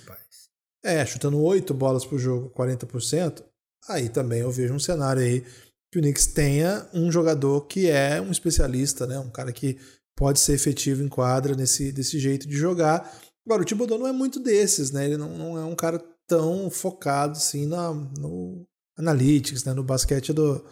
é, 0.83 1.03
chutando 1.07 1.41
8 1.41 1.73
bolas 1.73 2.05
por 2.05 2.19
jogo, 2.19 2.53
40%, 2.55 3.43
aí 3.89 4.09
também 4.09 4.41
eu 4.41 4.51
vejo 4.51 4.75
um 4.75 4.79
cenário 4.79 5.23
aí 5.23 5.43
que 5.91 5.97
o 5.97 6.01
Knicks 6.01 6.27
tenha 6.27 6.87
um 6.93 7.11
jogador 7.11 7.61
que 7.61 7.89
é 7.89 8.21
um 8.21 8.29
especialista, 8.29 9.07
né? 9.07 9.17
Um 9.17 9.31
cara 9.31 9.51
que 9.51 9.79
pode 10.19 10.41
ser 10.41 10.51
efetivo 10.51 11.01
em 11.01 11.07
quadra 11.07 11.55
nesse 11.55 11.93
desse 11.93 12.19
jeito 12.19 12.45
de 12.45 12.57
jogar. 12.57 13.09
Agora, 13.45 13.61
o 13.61 13.65
Thibodeau 13.65 13.97
não 13.97 14.05
é 14.05 14.11
muito 14.11 14.37
desses, 14.37 14.91
né? 14.91 15.05
Ele 15.05 15.15
não, 15.15 15.29
não 15.29 15.57
é 15.57 15.63
um 15.63 15.75
cara 15.75 15.97
tão 16.27 16.69
focado 16.69 17.37
assim 17.37 17.65
na, 17.65 17.93
no 17.93 18.67
analytics, 18.97 19.63
né? 19.63 19.73
no 19.73 19.81
basquete 19.81 20.33
do, 20.33 20.63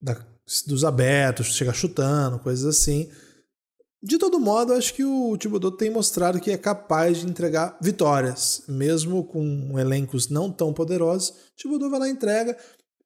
da, 0.00 0.16
dos 0.68 0.84
abertos, 0.84 1.48
chegar 1.48 1.74
chutando, 1.74 2.38
coisas 2.38 2.64
assim. 2.64 3.10
De 4.00 4.18
todo 4.18 4.38
modo, 4.38 4.72
acho 4.72 4.94
que 4.94 5.04
o 5.04 5.36
Thibodeau 5.36 5.72
tem 5.72 5.90
mostrado 5.90 6.40
que 6.40 6.52
é 6.52 6.56
capaz 6.56 7.18
de 7.18 7.26
entregar 7.26 7.76
vitórias, 7.82 8.62
mesmo 8.68 9.24
com 9.24 9.76
elencos 9.80 10.28
não 10.28 10.50
tão 10.50 10.72
poderosos. 10.72 11.34
Thibodeau 11.56 11.90
vai 11.90 11.98
lá 11.98 12.08
e 12.08 12.12
entrega. 12.12 12.56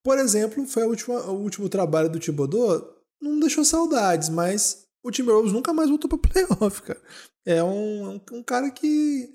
Por 0.05 0.19
exemplo, 0.19 0.67
foi 0.67 0.83
a 0.83 0.87
última, 0.87 1.21
o 1.31 1.41
último 1.41 1.71
trabalho 1.71 2.11
do 2.11 2.21
Thibodeau, 2.21 2.87
não 3.21 3.41
deixou 3.41 3.65
saudades, 3.65 4.29
mas 4.29 4.90
o 5.03 5.11
Timberwolves 5.11 5.53
nunca 5.53 5.73
mais 5.73 5.89
voltou 5.89 6.09
para 6.09 6.19
playoff, 6.19 6.83
cara. 6.83 7.01
É 7.45 7.63
um, 7.63 8.15
um, 8.15 8.21
um, 8.33 8.43
cara 8.43 8.71
que, 8.71 9.33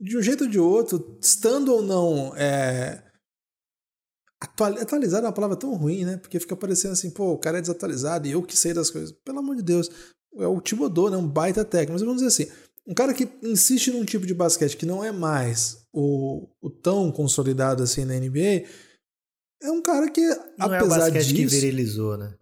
de 0.00 0.16
um 0.16 0.22
jeito 0.22 0.44
ou 0.44 0.50
de 0.50 0.58
outro, 0.58 1.18
estando 1.20 1.72
ou 1.72 1.82
não 1.82 2.34
é, 2.36 3.02
atualizado 4.40 5.26
é 5.26 5.28
uma 5.28 5.34
palavra 5.34 5.56
tão 5.56 5.74
ruim, 5.74 6.04
né? 6.04 6.16
Porque 6.16 6.40
fica 6.40 6.56
parecendo 6.56 6.94
assim, 6.94 7.10
pô, 7.10 7.32
o 7.32 7.38
cara 7.38 7.58
é 7.58 7.60
desatualizado 7.60 8.26
e 8.26 8.32
eu 8.32 8.42
que 8.42 8.56
sei 8.56 8.72
das 8.72 8.90
coisas. 8.90 9.12
Pelo 9.24 9.38
amor 9.38 9.56
de 9.56 9.62
Deus, 9.62 9.90
é 10.36 10.46
o 10.46 10.60
Thibodeau, 10.60 11.10
né? 11.10 11.16
Um 11.16 11.28
baita 11.28 11.64
técnico. 11.64 11.92
Mas 11.92 12.02
vamos 12.02 12.22
dizer 12.22 12.28
assim, 12.28 12.52
um 12.86 12.94
cara 12.94 13.14
que 13.14 13.28
insiste 13.42 13.90
num 13.90 14.04
tipo 14.04 14.26
de 14.26 14.34
basquete 14.34 14.76
que 14.76 14.86
não 14.86 15.04
é 15.04 15.12
mais 15.12 15.86
o, 15.92 16.48
o 16.60 16.70
tão 16.70 17.12
consolidado 17.12 17.82
assim 17.82 18.04
na 18.04 18.14
NBA 18.14 18.66
é 19.62 19.70
um 19.70 19.80
cara 19.80 20.10
que, 20.10 20.20
não 20.58 20.66
apesar 20.66 20.76
é 20.76 20.82
o 20.82 20.88
basquete 20.88 21.22
disso, 21.22 21.34
que 21.34 21.46
virilizou, 21.46 22.16
né? 22.18 22.34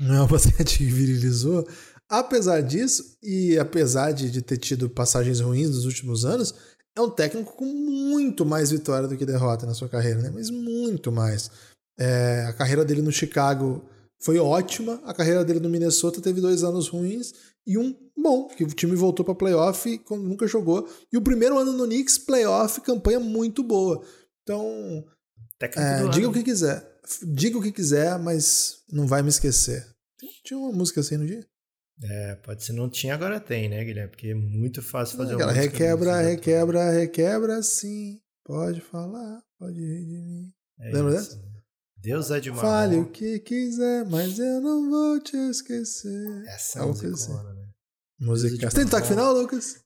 Não 0.00 0.14
é 0.16 0.22
o 0.22 0.26
basquete 0.26 0.78
que 0.78 0.84
virilizou. 0.84 1.66
Apesar 2.08 2.62
disso, 2.62 3.18
e 3.22 3.58
apesar 3.58 4.12
de, 4.12 4.30
de 4.30 4.40
ter 4.40 4.56
tido 4.56 4.88
passagens 4.88 5.40
ruins 5.40 5.70
nos 5.70 5.84
últimos 5.84 6.24
anos, 6.24 6.54
é 6.96 7.00
um 7.00 7.10
técnico 7.10 7.54
com 7.54 7.66
muito 7.66 8.46
mais 8.46 8.70
vitória 8.70 9.06
do 9.06 9.16
que 9.16 9.26
derrota 9.26 9.66
na 9.66 9.74
sua 9.74 9.88
carreira, 9.88 10.20
né? 10.20 10.30
Mas 10.32 10.50
muito 10.50 11.12
mais. 11.12 11.50
É, 11.98 12.46
a 12.48 12.52
carreira 12.52 12.84
dele 12.84 13.02
no 13.02 13.12
Chicago 13.12 13.84
foi 14.20 14.38
ótima, 14.38 15.00
a 15.04 15.12
carreira 15.12 15.44
dele 15.44 15.60
no 15.60 15.68
Minnesota 15.68 16.20
teve 16.20 16.40
dois 16.40 16.64
anos 16.64 16.88
ruins 16.88 17.34
e 17.66 17.76
um 17.76 17.94
bom, 18.16 18.48
que 18.48 18.64
o 18.64 18.68
time 18.68 18.96
voltou 18.96 19.24
para 19.24 19.34
playoff 19.34 19.98
como 19.98 20.22
nunca 20.22 20.46
jogou. 20.46 20.88
E 21.12 21.16
o 21.18 21.22
primeiro 21.22 21.58
ano 21.58 21.72
no 21.72 21.84
Knicks, 21.84 22.16
playoff, 22.18 22.80
campanha 22.80 23.20
muito 23.20 23.62
boa. 23.62 24.02
Então, 24.42 25.04
é, 25.60 26.08
diga 26.08 26.28
o 26.28 26.32
que 26.32 26.42
quiser. 26.42 26.98
Diga 27.22 27.58
o 27.58 27.62
que 27.62 27.70
quiser, 27.70 28.18
mas 28.18 28.82
não 28.90 29.06
vai 29.06 29.22
me 29.22 29.28
esquecer. 29.28 29.86
Tinha 30.44 30.58
uma 30.58 30.72
música 30.72 31.00
assim 31.00 31.16
no 31.16 31.26
dia? 31.26 31.46
É, 32.02 32.36
pode 32.36 32.62
ser 32.62 32.72
não 32.72 32.88
tinha, 32.88 33.14
agora 33.14 33.40
tem, 33.40 33.68
né, 33.68 33.84
Guilherme? 33.84 34.10
Porque 34.10 34.28
é 34.28 34.34
muito 34.34 34.80
fácil 34.80 35.16
fazer 35.16 35.34
uma 35.34 35.46
música. 35.46 35.60
Requebra, 35.62 36.20
requebra, 36.20 36.90
requebra, 36.90 37.62
sim. 37.62 38.20
Pode 38.44 38.80
falar, 38.80 39.42
pode 39.58 39.80
rir 39.80 40.04
de 40.06 40.20
mim. 40.22 40.52
É 40.80 40.92
Lembra 40.92 41.16
isso. 41.16 41.36
dessa? 41.36 41.48
Deus 41.96 42.30
é 42.30 42.38
de 42.38 42.50
marrom. 42.50 42.62
Fale 42.62 42.96
o 42.98 43.10
que 43.10 43.40
quiser, 43.40 44.06
mas 44.06 44.38
eu 44.38 44.60
não 44.60 44.88
vou 44.88 45.20
te 45.20 45.36
esquecer. 45.36 46.44
Essa 46.46 46.78
é 46.78 46.82
a 46.82 46.86
música, 46.86 47.08
assim. 47.08 47.32
né? 47.32 47.68
Música. 48.20 48.70
Você 48.70 48.76
tem 48.76 48.84
destaque 48.84 49.08
final, 49.08 49.32
Lucas? 49.32 49.76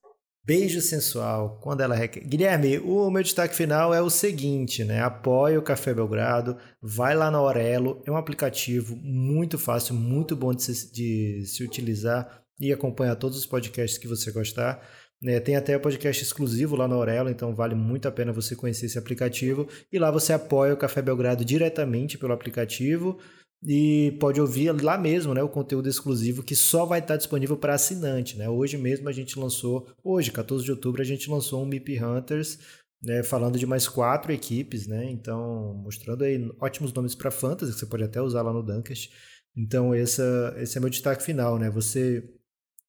Beijo 0.44 0.80
sensual, 0.80 1.60
quando 1.62 1.82
ela 1.82 1.94
requer. 1.94 2.20
Guilherme, 2.26 2.78
o 2.78 3.08
meu 3.10 3.22
destaque 3.22 3.54
final 3.54 3.94
é 3.94 4.02
o 4.02 4.10
seguinte, 4.10 4.82
né? 4.82 5.00
Apoie 5.00 5.56
o 5.56 5.62
Café 5.62 5.94
Belgrado, 5.94 6.56
vai 6.80 7.14
lá 7.14 7.30
na 7.30 7.38
Aurelo, 7.38 8.02
é 8.04 8.10
um 8.10 8.16
aplicativo 8.16 8.96
muito 8.96 9.56
fácil, 9.56 9.94
muito 9.94 10.34
bom 10.34 10.52
de 10.52 10.64
se, 10.64 10.92
de 10.92 11.46
se 11.46 11.62
utilizar 11.62 12.42
e 12.60 12.72
acompanhar 12.72 13.14
todos 13.14 13.38
os 13.38 13.46
podcasts 13.46 13.98
que 13.98 14.08
você 14.08 14.32
gostar. 14.32 14.84
É, 15.24 15.38
tem 15.38 15.54
até 15.54 15.78
podcast 15.78 16.20
exclusivo 16.20 16.74
lá 16.74 16.88
na 16.88 16.96
Aurelo, 16.96 17.30
então 17.30 17.54
vale 17.54 17.76
muito 17.76 18.08
a 18.08 18.12
pena 18.12 18.32
você 18.32 18.56
conhecer 18.56 18.86
esse 18.86 18.98
aplicativo. 18.98 19.68
E 19.92 19.98
lá 19.98 20.10
você 20.10 20.32
apoia 20.32 20.74
o 20.74 20.76
Café 20.76 21.00
Belgrado 21.00 21.44
diretamente 21.44 22.18
pelo 22.18 22.32
aplicativo 22.32 23.16
e 23.64 24.16
pode 24.18 24.40
ouvir 24.40 24.72
lá 24.82 24.98
mesmo, 24.98 25.32
né, 25.32 25.42
o 25.42 25.48
conteúdo 25.48 25.88
exclusivo 25.88 26.42
que 26.42 26.56
só 26.56 26.84
vai 26.84 26.98
estar 26.98 27.16
disponível 27.16 27.56
para 27.56 27.74
assinante, 27.74 28.36
né? 28.36 28.48
Hoje 28.48 28.76
mesmo 28.76 29.08
a 29.08 29.12
gente 29.12 29.38
lançou, 29.38 29.86
hoje, 30.02 30.32
14 30.32 30.64
de 30.64 30.70
outubro, 30.72 31.00
a 31.00 31.04
gente 31.04 31.30
lançou 31.30 31.62
um 31.62 31.66
MIP 31.66 32.02
Hunters, 32.02 32.58
né, 33.00 33.22
falando 33.22 33.58
de 33.58 33.66
mais 33.66 33.86
quatro 33.86 34.32
equipes, 34.32 34.86
né? 34.86 35.08
Então, 35.10 35.74
mostrando 35.74 36.24
aí 36.24 36.50
ótimos 36.60 36.92
nomes 36.92 37.14
para 37.14 37.30
fantasy 37.30 37.72
que 37.72 37.78
você 37.78 37.86
pode 37.86 38.04
até 38.04 38.20
usar 38.20 38.42
lá 38.42 38.52
no 38.52 38.62
Dunkest. 38.62 39.10
Então, 39.56 39.94
essa, 39.94 40.54
esse 40.58 40.76
é 40.78 40.80
meu 40.80 40.90
destaque 40.90 41.22
final, 41.22 41.58
né? 41.58 41.70
Você 41.70 42.24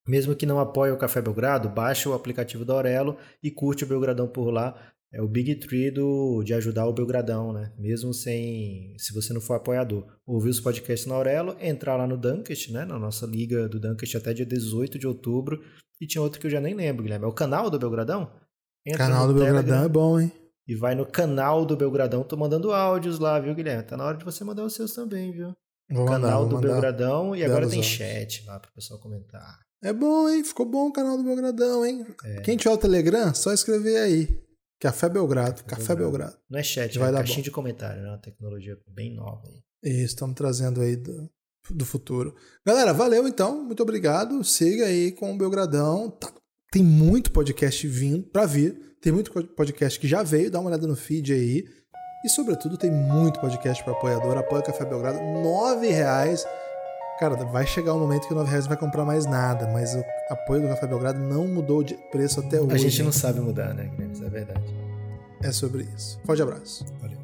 mesmo 0.07 0.35
que 0.35 0.45
não 0.45 0.59
apoie 0.59 0.91
o 0.91 0.97
Café 0.97 1.21
Belgrado, 1.21 1.69
baixa 1.69 2.09
o 2.09 2.13
aplicativo 2.13 2.65
da 2.65 2.73
Aurelo 2.73 3.17
e 3.41 3.49
curte 3.49 3.85
o 3.85 3.87
Belgradão 3.87 4.27
por 4.27 4.49
lá 4.49 4.92
é 5.13 5.21
o 5.21 5.27
Big 5.27 5.53
Tree 5.55 5.91
do, 5.91 6.41
de 6.43 6.55
ajudar 6.55 6.87
o 6.87 6.93
Belgradão, 6.93 7.53
né? 7.53 7.71
Mesmo 7.77 8.11
sem, 8.15 8.95
se 8.97 9.13
você 9.13 9.31
não 9.31 9.39
for 9.39 9.53
apoiador. 9.53 10.07
Ouvir 10.25 10.49
os 10.49 10.59
podcasts 10.59 11.05
na 11.07 11.13
Aurelo, 11.13 11.55
entrar 11.61 11.95
lá 11.95 12.07
no 12.07 12.17
Dunkest, 12.17 12.71
né? 12.71 12.83
Na 12.83 12.97
nossa 12.97 13.27
liga 13.27 13.69
do 13.69 13.79
Dunkest 13.79 14.15
até 14.15 14.33
dia 14.33 14.45
18 14.45 14.97
de 14.97 15.05
outubro. 15.05 15.63
E 16.01 16.07
tinha 16.07 16.21
outro 16.21 16.39
que 16.39 16.47
eu 16.47 16.51
já 16.51 16.59
nem 16.59 16.73
lembro, 16.73 17.03
Guilherme. 17.03 17.25
É 17.25 17.27
o 17.27 17.31
canal 17.31 17.69
do 17.69 17.77
Belgradão? 17.77 18.31
Entra 18.83 19.05
canal 19.05 19.27
do 19.27 19.33
Telegram, 19.35 19.53
Belgradão 19.53 19.85
é 19.85 19.89
bom, 19.89 20.19
hein? 20.19 20.31
E 20.67 20.75
vai 20.75 20.95
no 20.95 21.05
canal 21.05 21.63
do 21.63 21.77
Belgradão. 21.77 22.23
Tô 22.23 22.35
mandando 22.35 22.73
áudios 22.73 23.19
lá, 23.19 23.39
viu, 23.39 23.53
Guilherme? 23.53 23.83
Tá 23.83 23.95
na 23.95 24.05
hora 24.05 24.17
de 24.17 24.25
você 24.25 24.43
mandar 24.43 24.63
os 24.63 24.73
seus 24.73 24.93
também, 24.93 25.31
viu? 25.31 25.53
Vou 25.91 26.05
canal 26.05 26.41
mandar, 26.41 26.49
do 26.49 26.55
mandar. 26.55 26.67
Belgradão 26.69 27.35
e 27.35 27.43
agora 27.43 27.67
tem 27.67 27.77
áudios. 27.77 27.85
chat 27.85 28.43
lá 28.47 28.59
pro 28.59 28.71
pessoal 28.73 28.99
comentar. 28.99 29.59
É 29.83 29.93
bom, 29.93 30.27
hein? 30.27 30.43
Ficou 30.43 30.65
bom 30.65 30.87
o 30.87 30.93
canal 30.93 31.17
do 31.17 31.23
Belgradão, 31.23 31.85
hein? 31.85 32.03
É. 32.23 32.41
Quem 32.41 32.57
tiver 32.57 32.73
o 32.73 32.77
Telegram, 32.77 33.31
só 33.35 33.53
escrever 33.53 33.97
aí. 33.97 34.43
Café 34.83 35.07
Belgrado. 35.07 35.63
Café 35.63 35.95
Belgrado. 35.95 36.35
Não 36.49 36.59
é 36.59 36.63
chat, 36.63 36.99
Vai 36.99 37.09
é 37.09 37.13
caixinha 37.13 37.37
bom. 37.37 37.43
de 37.43 37.51
comentário, 37.51 38.01
né? 38.01 38.09
Uma 38.09 38.17
tecnologia 38.17 38.77
bem 38.85 39.15
nova 39.15 39.41
aí. 39.47 39.63
Isso, 39.81 40.07
estamos 40.07 40.35
trazendo 40.35 40.81
aí 40.81 40.97
do, 40.97 41.29
do 41.69 41.85
futuro. 41.85 42.35
Galera, 42.67 42.91
valeu 42.91 43.25
então. 43.25 43.63
Muito 43.63 43.81
obrigado. 43.81 44.43
Siga 44.43 44.87
aí 44.87 45.13
com 45.13 45.33
o 45.33 45.37
Belgradão. 45.37 46.09
Tá, 46.09 46.33
tem 46.69 46.83
muito 46.83 47.31
podcast 47.31 47.87
vindo 47.87 48.23
para 48.27 48.45
vir. 48.45 48.97
Tem 48.99 49.13
muito 49.13 49.31
podcast 49.31 49.97
que 49.97 50.07
já 50.07 50.21
veio. 50.21 50.51
Dá 50.51 50.59
uma 50.59 50.67
olhada 50.67 50.85
no 50.85 50.97
feed 50.97 51.31
aí. 51.31 51.63
E, 52.25 52.27
sobretudo, 52.27 52.77
tem 52.77 52.91
muito 52.91 53.39
podcast 53.39 53.81
para 53.85 53.93
apoiador. 53.93 54.37
Apoia 54.37 54.63
o 54.63 54.65
Café 54.65 54.83
Belgrado. 54.83 55.17
R$ 55.17 55.87
reais 55.87 56.45
Cara, 57.23 57.37
vai 57.45 57.65
chegar 57.65 57.93
um 57.93 57.99
momento 57.99 58.27
que 58.27 58.33
o 58.33 58.35
9 58.35 58.49
reais 58.49 58.65
não 58.65 58.69
vai 58.71 58.77
comprar 58.77 59.05
mais 59.05 59.25
nada, 59.25 59.65
mas 59.69 59.95
o 59.95 60.03
apoio 60.29 60.63
do 60.63 60.67
Café 60.67 60.85
Belgrado 60.85 61.19
não 61.19 61.47
mudou 61.47 61.81
de 61.81 61.93
preço 62.11 62.41
até 62.41 62.59
hoje. 62.59 62.75
A 62.75 62.77
gente 62.77 63.01
não 63.01 63.13
sabe 63.13 63.39
mudar, 63.39 63.73
né, 63.73 63.89
Isso 64.11 64.25
é 64.25 64.29
verdade. 64.29 64.75
É 65.41 65.49
sobre 65.49 65.83
isso. 65.95 66.19
Forte 66.25 66.41
abraço. 66.41 66.85
Valeu. 66.99 67.17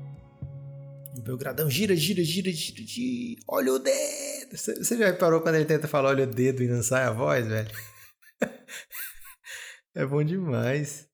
O 1.17 1.21
Belgradão 1.21 1.69
gira, 1.69 1.93
gira, 1.97 2.23
gira, 2.23 2.49
gira, 2.49 2.81
gira. 2.81 3.41
Olha 3.45 3.73
o 3.73 3.79
dedo. 3.79 4.55
Você 4.55 4.97
já 4.97 5.07
reparou 5.07 5.41
quando 5.41 5.55
ele 5.55 5.65
tenta 5.65 5.85
falar 5.85 6.11
olha 6.11 6.23
o 6.23 6.27
dedo 6.27 6.63
e 6.63 6.69
não 6.69 6.81
sai 6.81 7.03
a 7.03 7.11
voz, 7.11 7.45
velho? 7.45 7.69
é 9.95 10.05
bom 10.05 10.23
demais. 10.23 11.08